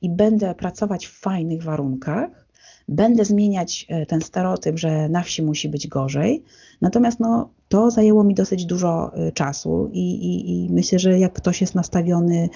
[0.02, 2.46] i będę pracować w fajnych warunkach
[2.88, 6.44] będę zmieniać e, ten stereotyp, że na wsi musi być gorzej.
[6.80, 11.32] Natomiast no, to zajęło mi dosyć dużo e, czasu i, i, i myślę, że jak
[11.32, 12.48] ktoś jest nastawiony,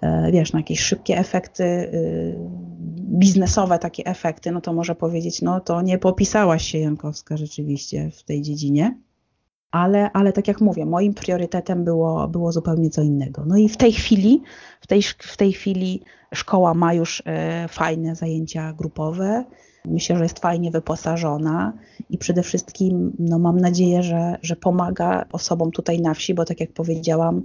[0.00, 1.90] e, wiesz, na jakieś szybkie efekty,
[3.00, 8.22] biznesowe takie efekty, no to może powiedzieć, no to nie popisałaś się Jankowska rzeczywiście w
[8.22, 8.98] tej dziedzinie.
[9.70, 13.44] Ale, ale tak jak mówię, moim priorytetem było, było zupełnie co innego.
[13.46, 14.42] No i w tej chwili,
[14.80, 16.02] w tej, w tej chwili
[16.34, 17.22] szkoła ma już
[17.68, 19.44] fajne zajęcia grupowe,
[19.88, 21.72] Myślę, że jest fajnie wyposażona
[22.10, 26.60] i przede wszystkim no, mam nadzieję, że, że pomaga osobom tutaj na wsi, bo tak
[26.60, 27.42] jak powiedziałam,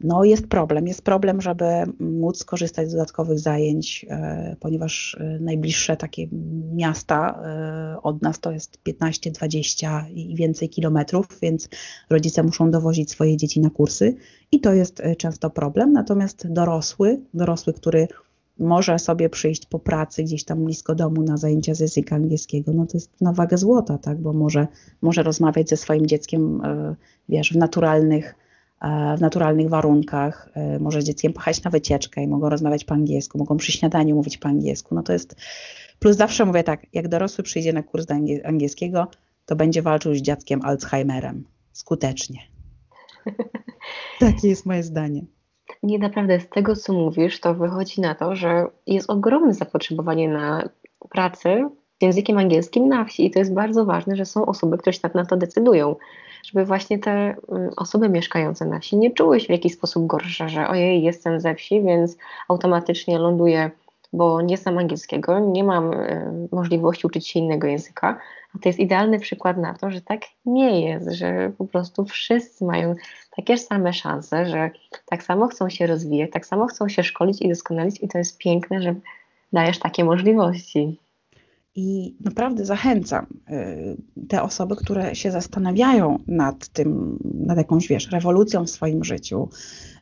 [0.00, 0.86] no jest problem.
[0.86, 1.64] Jest problem, żeby
[2.00, 6.26] móc skorzystać z dodatkowych zajęć, e, ponieważ e, najbliższe takie
[6.72, 11.68] miasta e, od nas to jest 15, 20 i więcej kilometrów, więc
[12.10, 14.16] rodzice muszą dowozić swoje dzieci na kursy
[14.52, 15.92] i to jest często problem.
[15.92, 18.08] Natomiast dorosły, dorosły, który
[18.60, 22.86] może sobie przyjść po pracy gdzieś tam blisko domu na zajęcia z języka angielskiego, no
[22.86, 24.66] to jest na wagę złota, tak, bo może,
[25.02, 26.94] może rozmawiać ze swoim dzieckiem, e,
[27.28, 28.34] wiesz, w naturalnych,
[28.82, 32.94] e, w naturalnych warunkach, e, może z dzieckiem pojechać na wycieczkę i mogą rozmawiać po
[32.94, 35.36] angielsku, mogą przy śniadaniu mówić po angielsku, no to jest,
[35.98, 38.06] plus zawsze mówię tak, jak dorosły przyjdzie na kurs
[38.44, 39.06] angielskiego,
[39.46, 42.38] to będzie walczył z dziadkiem Alzheimerem, skutecznie.
[44.20, 45.24] Takie jest moje zdanie.
[45.82, 50.68] Nie, naprawdę z tego, co mówisz, to wychodzi na to, że jest ogromne zapotrzebowanie na
[51.10, 51.70] pracę
[52.00, 53.26] językiem angielskim na wsi.
[53.26, 55.96] I to jest bardzo ważne, że są osoby, które się na to decydują,
[56.44, 57.36] żeby właśnie te mm,
[57.76, 61.54] osoby mieszkające na wsi nie czuły się w jakiś sposób gorsze, że ojej, jestem ze
[61.54, 62.16] wsi, więc
[62.48, 63.70] automatycznie ląduję,
[64.12, 68.18] bo nie znam angielskiego, nie mam y, możliwości uczyć się innego języka,
[68.54, 72.64] a to jest idealny przykład na to, że tak nie jest, że po prostu wszyscy
[72.64, 72.94] mają
[73.36, 74.70] takie same szanse, że
[75.06, 78.38] tak samo chcą się rozwijać, tak samo chcą się szkolić i doskonalić i to jest
[78.38, 78.94] piękne, że
[79.52, 80.98] dajesz takie możliwości.
[81.74, 88.64] I naprawdę zachęcam y, te osoby, które się zastanawiają nad tym, nad jakąś, wiesz, rewolucją
[88.64, 89.48] w swoim życiu,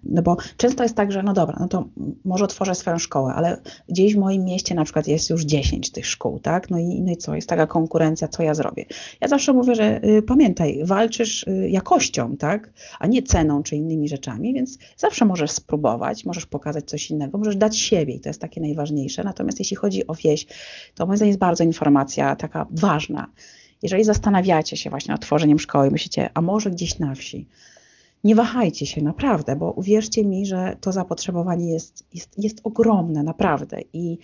[0.05, 1.89] no bo często jest tak, że no dobra, no to
[2.25, 6.07] może otworzę swoją szkołę, ale gdzieś w moim mieście na przykład jest już 10 tych
[6.07, 6.71] szkół, tak?
[6.71, 8.85] No i, no i co, jest taka konkurencja, co ja zrobię?
[9.21, 12.73] Ja zawsze mówię, że y, pamiętaj, walczysz y, jakością, tak?
[12.99, 17.57] A nie ceną czy innymi rzeczami, więc zawsze możesz spróbować, możesz pokazać coś innego, możesz
[17.57, 19.25] dać siebie i to jest takie najważniejsze.
[19.25, 20.47] Natomiast jeśli chodzi o wieś,
[20.95, 23.27] to moim zdaniem jest bardzo informacja taka ważna.
[23.83, 27.47] Jeżeli zastanawiacie się właśnie nad tworzeniem szkoły, myślicie, a może gdzieś na wsi,
[28.25, 33.81] nie wahajcie się naprawdę, bo uwierzcie mi, że to zapotrzebowanie jest, jest, jest ogromne, naprawdę.
[33.93, 34.19] I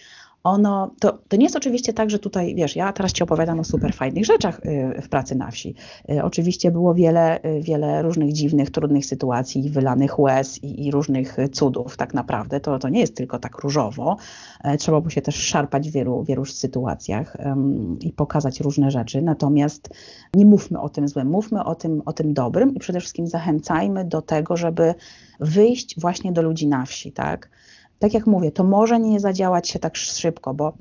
[0.44, 3.64] ono, to, to nie jest oczywiście tak, że tutaj, wiesz, ja teraz Ci opowiadam o
[3.64, 4.60] super fajnych rzeczach
[4.98, 5.74] y, w pracy na wsi.
[6.10, 11.36] Y, oczywiście było wiele, y, wiele różnych dziwnych, trudnych sytuacji, wylanych łez i, i różnych
[11.52, 12.60] cudów tak naprawdę.
[12.60, 14.16] To, to nie jest tylko tak różowo.
[14.64, 19.22] E, trzeba było się też szarpać w wielu, wielu sytuacjach um, i pokazać różne rzeczy.
[19.22, 19.88] Natomiast
[20.34, 24.04] nie mówmy o tym złym, mówmy o tym, o tym dobrym i przede wszystkim zachęcajmy
[24.04, 24.94] do tego, żeby
[25.40, 27.50] wyjść właśnie do ludzi na wsi, tak?
[27.98, 30.72] Tak jak mówię, to może nie zadziałać się tak szybko, bo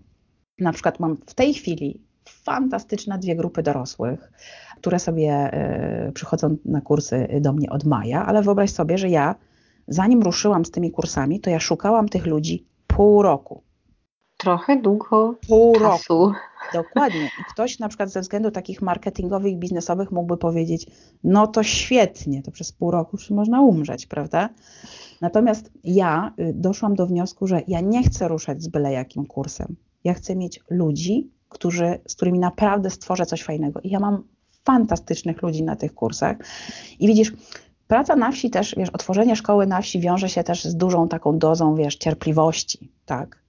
[0.60, 4.32] na przykład mam w tej chwili fantastyczne dwie grupy dorosłych,
[4.78, 5.52] które sobie
[6.08, 9.36] y, przychodzą na kursy do mnie od maja, ale wyobraź sobie, że ja
[9.88, 13.64] zanim ruszyłam z tymi kursami, to ja szukałam tych ludzi pół roku.
[14.44, 15.84] Trochę długo Pół czasu.
[15.84, 16.34] roku.
[16.74, 17.26] Dokładnie.
[17.26, 20.88] I ktoś na przykład ze względu takich marketingowych, biznesowych mógłby powiedzieć,
[21.24, 24.50] no to świetnie, to przez pół roku już można umrzeć, prawda?
[25.22, 29.76] Natomiast ja y, doszłam do wniosku, że ja nie chcę ruszać z byle jakim kursem.
[30.04, 33.80] Ja chcę mieć ludzi, którzy, z którymi naprawdę stworzę coś fajnego.
[33.80, 34.24] I ja mam
[34.66, 36.38] fantastycznych ludzi na tych kursach.
[37.00, 37.34] I widzisz,
[37.88, 41.38] praca na wsi też, wiesz, otworzenie szkoły na wsi wiąże się też z dużą taką
[41.40, 43.43] dozą, wiesz, cierpliwości, tak?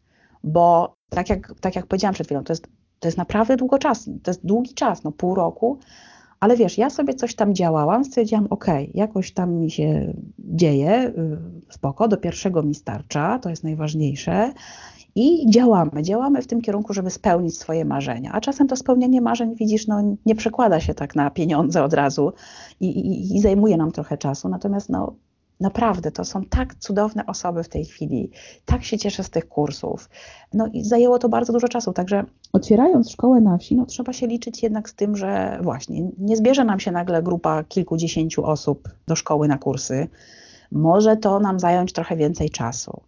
[0.44, 2.66] Bo tak jak, tak jak powiedziałam przed chwilą, to jest,
[3.00, 5.78] to jest naprawdę długo czas, to jest długi czas, no pół roku,
[6.40, 11.12] ale wiesz, ja sobie coś tam działałam, stwierdziłam, ok, jakoś tam mi się dzieje,
[11.68, 14.52] y, spoko, do pierwszego mi starcza, to jest najważniejsze.
[15.14, 18.32] I działamy, działamy w tym kierunku, żeby spełnić swoje marzenia.
[18.32, 22.32] A czasem to spełnienie marzeń, widzisz, no, nie przekłada się tak na pieniądze od razu
[22.80, 24.48] i, i, i zajmuje nam trochę czasu.
[24.48, 25.14] Natomiast no,
[25.60, 28.30] Naprawdę, to są tak cudowne osoby w tej chwili.
[28.64, 30.10] Tak się cieszę z tych kursów.
[30.54, 34.26] No i zajęło to bardzo dużo czasu, także otwierając szkołę na wsi, no trzeba się
[34.26, 39.16] liczyć jednak z tym, że właśnie nie zbierze nam się nagle grupa kilkudziesięciu osób do
[39.16, 40.08] szkoły na kursy.
[40.72, 43.00] Może to nam zająć trochę więcej czasu.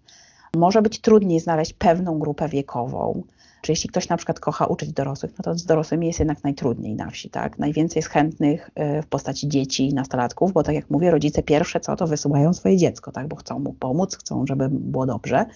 [0.57, 3.23] Może być trudniej znaleźć pewną grupę wiekową.
[3.67, 6.95] Czy jeśli ktoś na przykład kocha uczyć dorosłych, no to z dorosłymi jest jednak najtrudniej
[6.95, 7.59] na wsi, tak?
[7.59, 11.81] Najwięcej jest chętnych y, w postaci dzieci i nastolatków, bo tak jak mówię, rodzice pierwsze
[11.81, 13.29] co, to wysyłają swoje dziecko, tak?
[13.29, 15.47] Bo chcą mu pomóc, chcą, żeby było dobrze.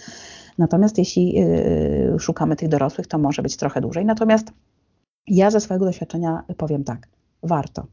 [0.59, 4.05] Natomiast jeśli y, szukamy tych dorosłych, to może być trochę dłużej.
[4.05, 4.53] Natomiast
[5.27, 7.09] ja ze swojego doświadczenia powiem tak,
[7.43, 7.87] warto.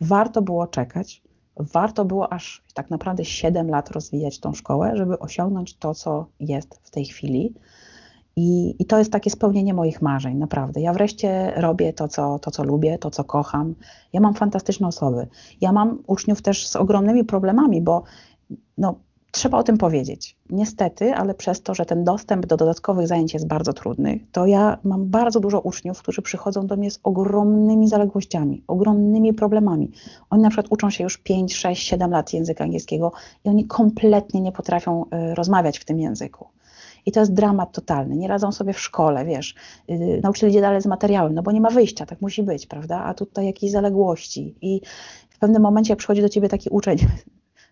[0.00, 1.22] Warto było czekać,
[1.56, 6.80] warto było aż tak naprawdę 7 lat rozwijać tą szkołę, żeby osiągnąć to, co jest
[6.82, 7.54] w tej chwili.
[8.36, 10.80] I, I, to jest takie spełnienie moich marzeń, naprawdę.
[10.80, 13.74] Ja wreszcie robię to co, to, co lubię, to, co kocham.
[14.12, 15.26] Ja mam fantastyczne osoby.
[15.60, 18.02] Ja mam uczniów też z ogromnymi problemami, bo
[18.78, 18.94] no,
[19.34, 20.36] trzeba o tym powiedzieć.
[20.50, 24.78] Niestety, ale przez to, że ten dostęp do dodatkowych zajęć jest bardzo trudny, to ja
[24.84, 29.90] mam bardzo dużo uczniów, którzy przychodzą do mnie z ogromnymi zaległościami, ogromnymi problemami.
[30.30, 33.12] Oni na przykład uczą się już 5, 6, 7 lat języka angielskiego
[33.44, 36.53] i oni kompletnie nie potrafią y, rozmawiać w tym języku.
[37.06, 38.16] I to jest dramat totalny.
[38.16, 39.54] Nie radzą sobie w szkole, wiesz.
[39.88, 43.04] Yy, nauczyciel idzie dalej z materiałem, no bo nie ma wyjścia, tak musi być, prawda?
[43.04, 44.54] A tutaj jakieś zaległości.
[44.62, 44.80] I
[45.30, 46.98] w pewnym momencie, jak przychodzi do ciebie taki uczeń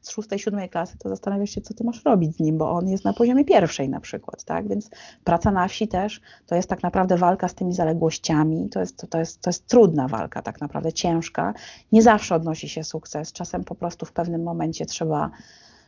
[0.03, 2.89] z szóstej, siódmej klasy, to zastanawiasz się, co ty masz robić z nim, bo on
[2.89, 4.69] jest na poziomie pierwszej na przykład, tak?
[4.69, 4.91] Więc
[5.25, 8.69] praca na wsi też to jest tak naprawdę walka z tymi zaległościami.
[8.69, 11.55] To jest, to jest, to jest trudna walka, tak naprawdę ciężka.
[11.93, 13.33] Nie zawsze odnosi się sukces.
[13.33, 15.31] Czasem po prostu w pewnym momencie trzeba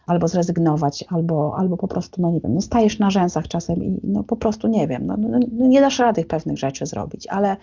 [0.07, 4.01] albo zrezygnować, albo, albo po prostu, no nie wiem, no stajesz na rzęsach czasem i
[4.03, 7.57] no po prostu nie wiem, no, no, no nie dasz rady pewnych rzeczy zrobić, ale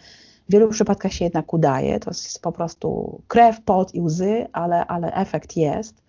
[0.49, 4.85] w wielu przypadkach się jednak udaje, to jest po prostu krew, pot i łzy, ale,
[4.85, 6.01] ale efekt jest.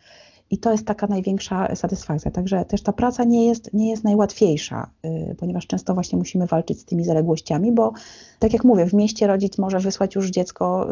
[0.53, 2.31] I to jest taka największa satysfakcja.
[2.31, 6.81] Także też ta praca nie jest, nie jest najłatwiejsza, yy, ponieważ często właśnie musimy walczyć
[6.81, 7.93] z tymi zaległościami, bo
[8.39, 10.87] tak jak mówię, w mieście rodzic może wysłać już dziecko,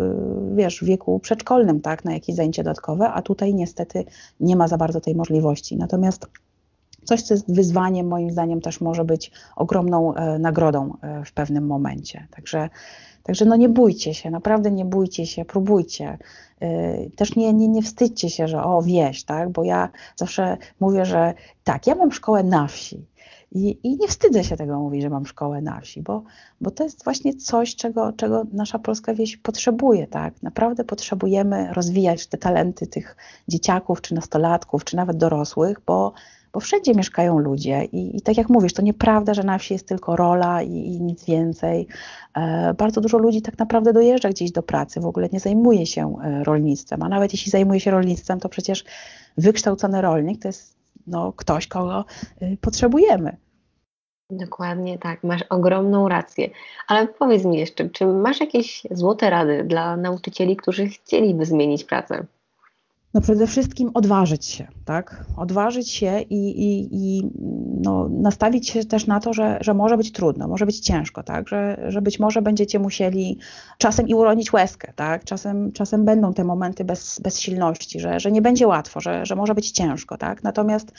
[0.48, 4.04] yy, wiesz, w wieku przedszkolnym, tak, na jakieś zajęcie dodatkowe, a tutaj niestety
[4.40, 5.76] nie ma za bardzo tej możliwości.
[5.76, 6.26] Natomiast
[7.04, 11.66] coś, co jest wyzwaniem, moim zdaniem też może być ogromną e, nagrodą e, w pewnym
[11.66, 12.26] momencie.
[12.30, 12.68] Także
[13.22, 16.18] Także no nie bójcie się, naprawdę nie bójcie się, próbujcie.
[16.62, 19.50] Y, też nie, nie, nie wstydźcie się, że o wieś, tak?
[19.50, 21.34] Bo ja zawsze mówię, że
[21.64, 23.06] tak, ja mam szkołę na wsi.
[23.52, 26.22] I, I, nie wstydzę się tego mówić, że mam szkołę na wsi, bo,
[26.60, 30.42] bo to jest właśnie coś, czego, czego nasza polska wieś potrzebuje, tak?
[30.42, 33.16] Naprawdę potrzebujemy rozwijać te talenty tych
[33.48, 36.12] dzieciaków, czy nastolatków, czy nawet dorosłych, bo
[36.52, 39.88] bo wszędzie mieszkają ludzie i, i tak jak mówisz, to nieprawda, że na wsi jest
[39.88, 41.86] tylko rola i, i nic więcej.
[42.34, 46.16] E, bardzo dużo ludzi tak naprawdę dojeżdża gdzieś do pracy, w ogóle nie zajmuje się
[46.24, 48.84] e, rolnictwem, a nawet jeśli zajmuje się rolnictwem, to przecież
[49.36, 52.04] wykształcony rolnik to jest no, ktoś, kogo
[52.42, 53.36] y, potrzebujemy.
[54.30, 56.50] Dokładnie tak, masz ogromną rację.
[56.88, 62.26] Ale powiedz mi jeszcze, czy masz jakieś złote rady dla nauczycieli, którzy chcieliby zmienić pracę?
[63.14, 65.24] No przede wszystkim odważyć się, tak?
[65.36, 67.30] Odważyć się i, i, i
[67.82, 71.48] no, nastawić się też na to, że, że może być trudno, może być ciężko, tak?
[71.48, 73.38] Że, że być może będziecie musieli
[73.78, 75.24] czasem i uronić łezkę, tak?
[75.24, 79.54] Czasem, czasem będą te momenty bez, bezsilności, że, że nie będzie łatwo, że, że może
[79.54, 80.42] być ciężko, tak?
[80.42, 80.92] Natomiast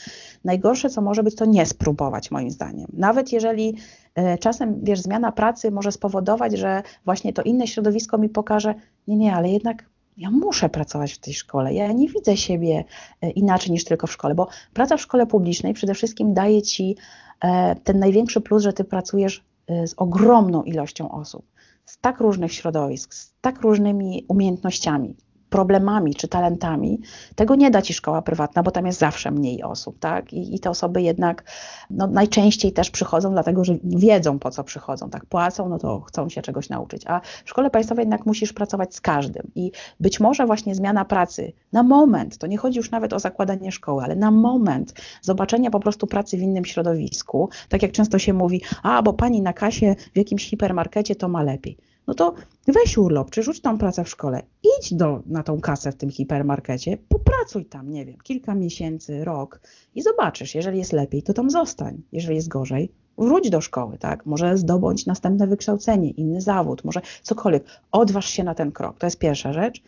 [0.43, 2.88] najgorsze, co może być, to nie spróbować, moim zdaniem.
[2.93, 3.76] Nawet jeżeli
[4.16, 8.76] e, czasem, wiesz, zmiana pracy może spowodować, że właśnie to inne środowisko mi pokaże,
[9.07, 11.74] nie, nie, ale jednak ja muszę pracować w tej szkole.
[11.74, 12.84] Ja nie widzę siebie
[13.22, 16.95] e, inaczej niż tylko w szkole, bo praca w szkole publicznej przede wszystkim daje ci
[17.41, 21.45] e, ten największy plus, że ty pracujesz e, z ogromną ilością osób,
[21.86, 25.16] z tak różnych środowisk, z tak różnymi umiejętnościami.
[25.52, 26.99] Problemami czy talentami,
[27.36, 30.34] tego nie da ci szkoła prywatna, bo tam jest zawsze mniej osób, tak?
[30.34, 31.43] I, i te osoby jednak
[31.89, 35.26] no, najczęściej też przychodzą, dlatego że wiedzą po co przychodzą, tak?
[35.26, 37.04] Płacą, no to chcą się czegoś nauczyć.
[37.08, 39.52] A w szkole państwowej jednak musisz pracować z każdym.
[39.56, 43.72] I być może właśnie zmiana pracy na moment, to nie chodzi już nawet o zakładanie
[43.72, 48.34] szkoły, ale na moment zobaczenia po prostu pracy w innym środowisku, tak jak często się
[48.34, 52.34] mówi, a bo pani na kasie w jakimś hipermarkecie to ma lepiej no to
[52.68, 56.10] weź urlop, czy rzuć tą pracę w szkole, idź do, na tą kasę w tym
[56.10, 59.62] hipermarkecie, popracuj tam, nie wiem, kilka miesięcy, rok
[59.95, 64.26] i zobaczysz, jeżeli jest lepiej, to tam zostań, jeżeli jest gorzej, wróć do szkoły, tak,
[64.26, 69.20] może zdobądź następne wykształcenie, inny zawód, może cokolwiek, odważ się na ten krok, to jest
[69.20, 69.84] pierwsza rzecz.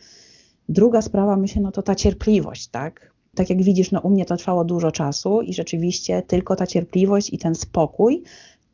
[0.68, 4.36] Druga sprawa, myślę, no to ta cierpliwość, tak, tak jak widzisz, no u mnie to
[4.36, 8.22] trwało dużo czasu i rzeczywiście tylko ta cierpliwość i ten spokój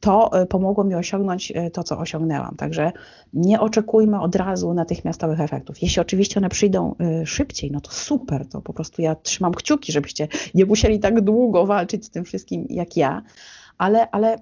[0.00, 2.56] to e, pomogło mi osiągnąć e, to, co osiągnęłam.
[2.56, 2.92] Także
[3.32, 5.82] nie oczekujmy od razu natychmiastowych efektów.
[5.82, 9.92] Jeśli oczywiście one przyjdą e, szybciej, no to super, to po prostu ja trzymam kciuki,
[9.92, 13.22] żebyście nie musieli tak długo walczyć z tym wszystkim jak ja,
[13.78, 14.36] ale, ale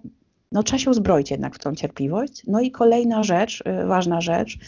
[0.52, 2.42] no, trzeba się uzbroić jednak w tą cierpliwość.
[2.46, 4.58] No i kolejna rzecz, ważna rzecz,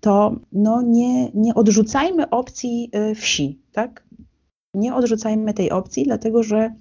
[0.00, 4.04] to no, nie, nie odrzucajmy opcji wsi, tak?
[4.74, 6.74] Nie odrzucajmy tej opcji, dlatego że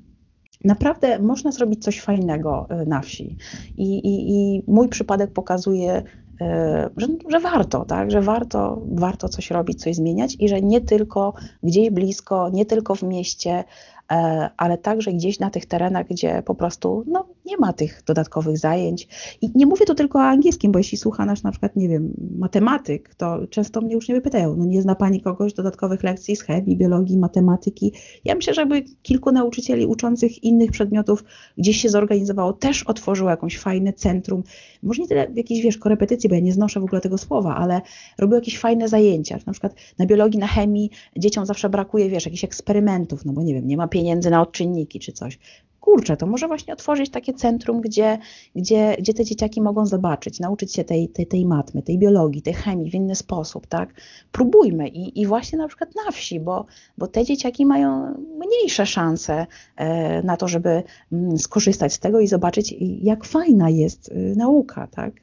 [0.64, 3.38] naprawdę można zrobić coś fajnego e, na wsi.
[3.78, 6.04] I, i, i mój przypadek pokazuje,
[6.42, 8.12] e, że, że, warto, tak?
[8.12, 11.34] że warto, warto coś robić, coś zmieniać i że nie tylko
[11.64, 13.64] gdzieś blisko, nie tylko w mieście,
[14.12, 18.58] E, ale także gdzieś na tych terenach, gdzie po prostu no, nie ma tych dodatkowych
[18.58, 19.08] zajęć.
[19.42, 22.14] I nie mówię tu tylko o angielskim, bo jeśli słucha nasz na przykład, nie wiem,
[22.38, 26.78] matematyk, to często mnie uczniowie pytają, no nie zna Pani kogoś dodatkowych lekcji z chemii,
[26.78, 27.94] biologii, matematyki.
[28.26, 31.24] Ja myślę, żeby kilku nauczycieli uczących innych przedmiotów
[31.58, 34.44] gdzieś się zorganizowało, też otworzyło jakąś fajne centrum,
[34.84, 37.82] może nie tyle jakieś, wiesz, korepetycje, bo ja nie znoszę w ogóle tego słowa, ale
[38.18, 42.44] robią jakieś fajne zajęcia, na przykład na biologii, na chemii dzieciom zawsze brakuje, wiesz, jakichś
[42.44, 45.40] eksperymentów, no bo nie wiem, nie ma pieniędzy na odczynniki czy coś.
[45.84, 48.18] Kurczę, to może właśnie otworzyć takie centrum, gdzie,
[48.56, 52.54] gdzie, gdzie te dzieciaki mogą zobaczyć, nauczyć się tej, tej, tej matmy, tej biologii, tej
[52.54, 53.94] chemii w inny sposób, tak?
[54.32, 56.66] Próbujmy i, i właśnie na przykład na wsi, bo,
[56.98, 62.28] bo te dzieciaki mają mniejsze szanse e, na to, żeby mm, skorzystać z tego i
[62.28, 65.14] zobaczyć, jak fajna jest y, nauka, tak?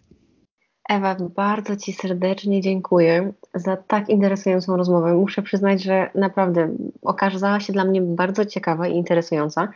[0.89, 5.15] Ewa, bardzo Ci serdecznie dziękuję za tak interesującą rozmowę.
[5.15, 9.69] Muszę przyznać, że naprawdę okazała się dla mnie bardzo ciekawa i interesująca.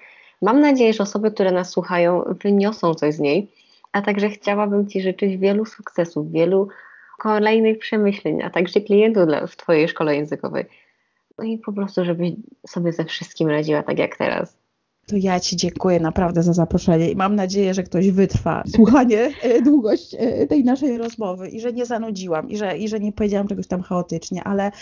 [0.42, 3.50] Mam nadzieję, że osoby, które nas słuchają, wyniosą coś z niej,
[3.92, 6.68] a także chciałabym Ci życzyć wielu sukcesów, wielu
[7.18, 10.64] kolejnych przemyśleń, a także klientów dla, w Twojej szkole językowej.
[11.38, 12.32] No i po prostu, żebyś
[12.66, 14.63] sobie ze wszystkim radziła tak jak teraz.
[15.06, 19.62] To ja Ci dziękuję naprawdę za zaproszenie i mam nadzieję, że ktoś wytrwa słuchanie e,
[19.62, 23.48] długość e, tej naszej rozmowy i że nie zanudziłam i że, i że nie powiedziałam
[23.48, 24.72] czegoś tam chaotycznie, ale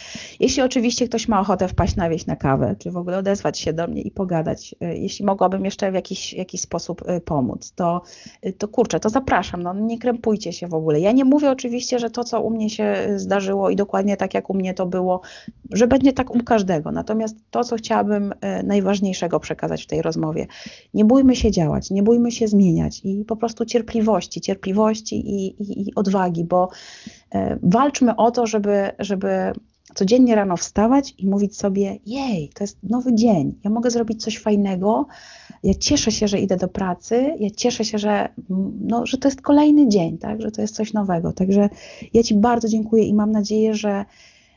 [0.41, 3.73] jeśli oczywiście ktoś ma ochotę wpaść na wieś na kawę, czy w ogóle odezwać się
[3.73, 8.03] do mnie i pogadać, e, jeśli mogłabym jeszcze w jakiś, jakiś sposób pomóc, to,
[8.59, 11.01] to kurczę, to zapraszam, no nie krępujcie się w ogóle.
[11.01, 14.51] Ja nie mówię oczywiście, że to, co u mnie się zdarzyło i dokładnie tak, jak
[14.51, 15.21] u mnie to było,
[15.71, 20.47] że będzie tak u każdego, natomiast to, co chciałabym najważniejszego przekazać w tej rozmowie, rozmowie.
[20.95, 25.89] Nie bójmy się działać, nie bójmy się zmieniać i po prostu cierpliwości, cierpliwości i, i,
[25.89, 26.69] i odwagi, bo
[27.35, 29.53] e, walczmy o to, żeby, żeby
[29.95, 34.39] codziennie rano wstawać i mówić sobie: Jej, to jest nowy dzień, ja mogę zrobić coś
[34.39, 35.07] fajnego.
[35.63, 38.29] Ja cieszę się, że idę do pracy, ja cieszę się, że,
[38.81, 40.43] no, że to jest kolejny dzień, tak?
[40.43, 41.33] że to jest coś nowego.
[41.33, 41.69] Także
[42.15, 44.05] ja Ci bardzo dziękuję i mam nadzieję, że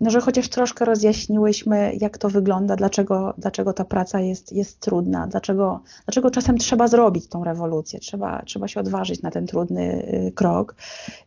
[0.02, 5.28] no, że chociaż troszkę rozjaśniłyśmy, jak to wygląda, dlaczego, dlaczego ta praca jest, jest trudna,
[5.28, 10.32] dlaczego, dlaczego czasem trzeba zrobić tą rewolucję, trzeba, trzeba się odważyć na ten trudny y,
[10.32, 10.76] krok.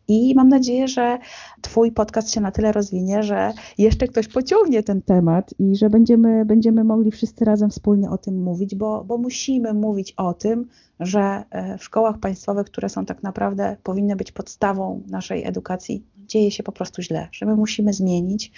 [0.07, 1.17] I mam nadzieję, że
[1.61, 6.45] Twój podcast się na tyle rozwinie, że jeszcze ktoś pociągnie ten temat i że będziemy,
[6.45, 10.67] będziemy mogli wszyscy razem wspólnie o tym mówić, bo, bo musimy mówić o tym,
[10.99, 16.51] że e, w szkołach państwowych, które są tak naprawdę, powinny być podstawą naszej edukacji, dzieje
[16.51, 18.51] się po prostu źle, że my musimy zmienić,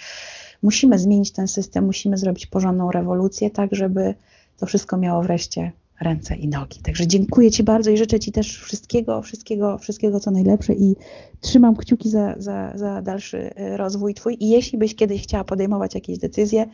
[0.62, 4.14] musimy zmienić ten system, musimy zrobić porządną rewolucję, tak żeby
[4.56, 6.80] to wszystko miało wreszcie ręce i nogi.
[6.82, 10.96] Także dziękuję Ci bardzo i życzę Ci też wszystkiego, wszystkiego, wszystkiego co najlepsze i
[11.40, 14.36] trzymam kciuki za, za, za dalszy e, rozwój Twój.
[14.40, 16.66] I jeśli byś kiedyś chciała podejmować jakieś decyzje,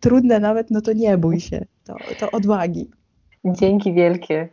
[0.00, 2.90] trudne nawet, no to nie bój się, to, to odwagi.
[3.44, 4.48] Dzięki wielkie.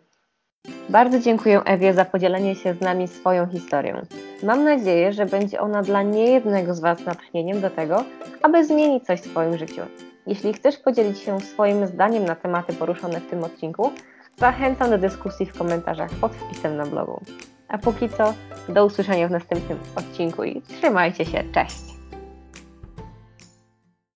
[0.90, 4.02] Bardzo dziękuję Ewie za podzielenie się z nami swoją historią.
[4.44, 8.04] Mam nadzieję, że będzie ona dla niejednego z Was natchnieniem do tego,
[8.42, 9.82] aby zmienić coś w swoim życiu.
[10.28, 13.92] Jeśli chcesz podzielić się swoim zdaniem na tematy poruszone w tym odcinku,
[14.38, 17.22] zachęcam do dyskusji w komentarzach pod wpisem na blogu.
[17.68, 18.34] A póki co,
[18.70, 21.93] do usłyszenia w następnym odcinku i trzymajcie się, cześć!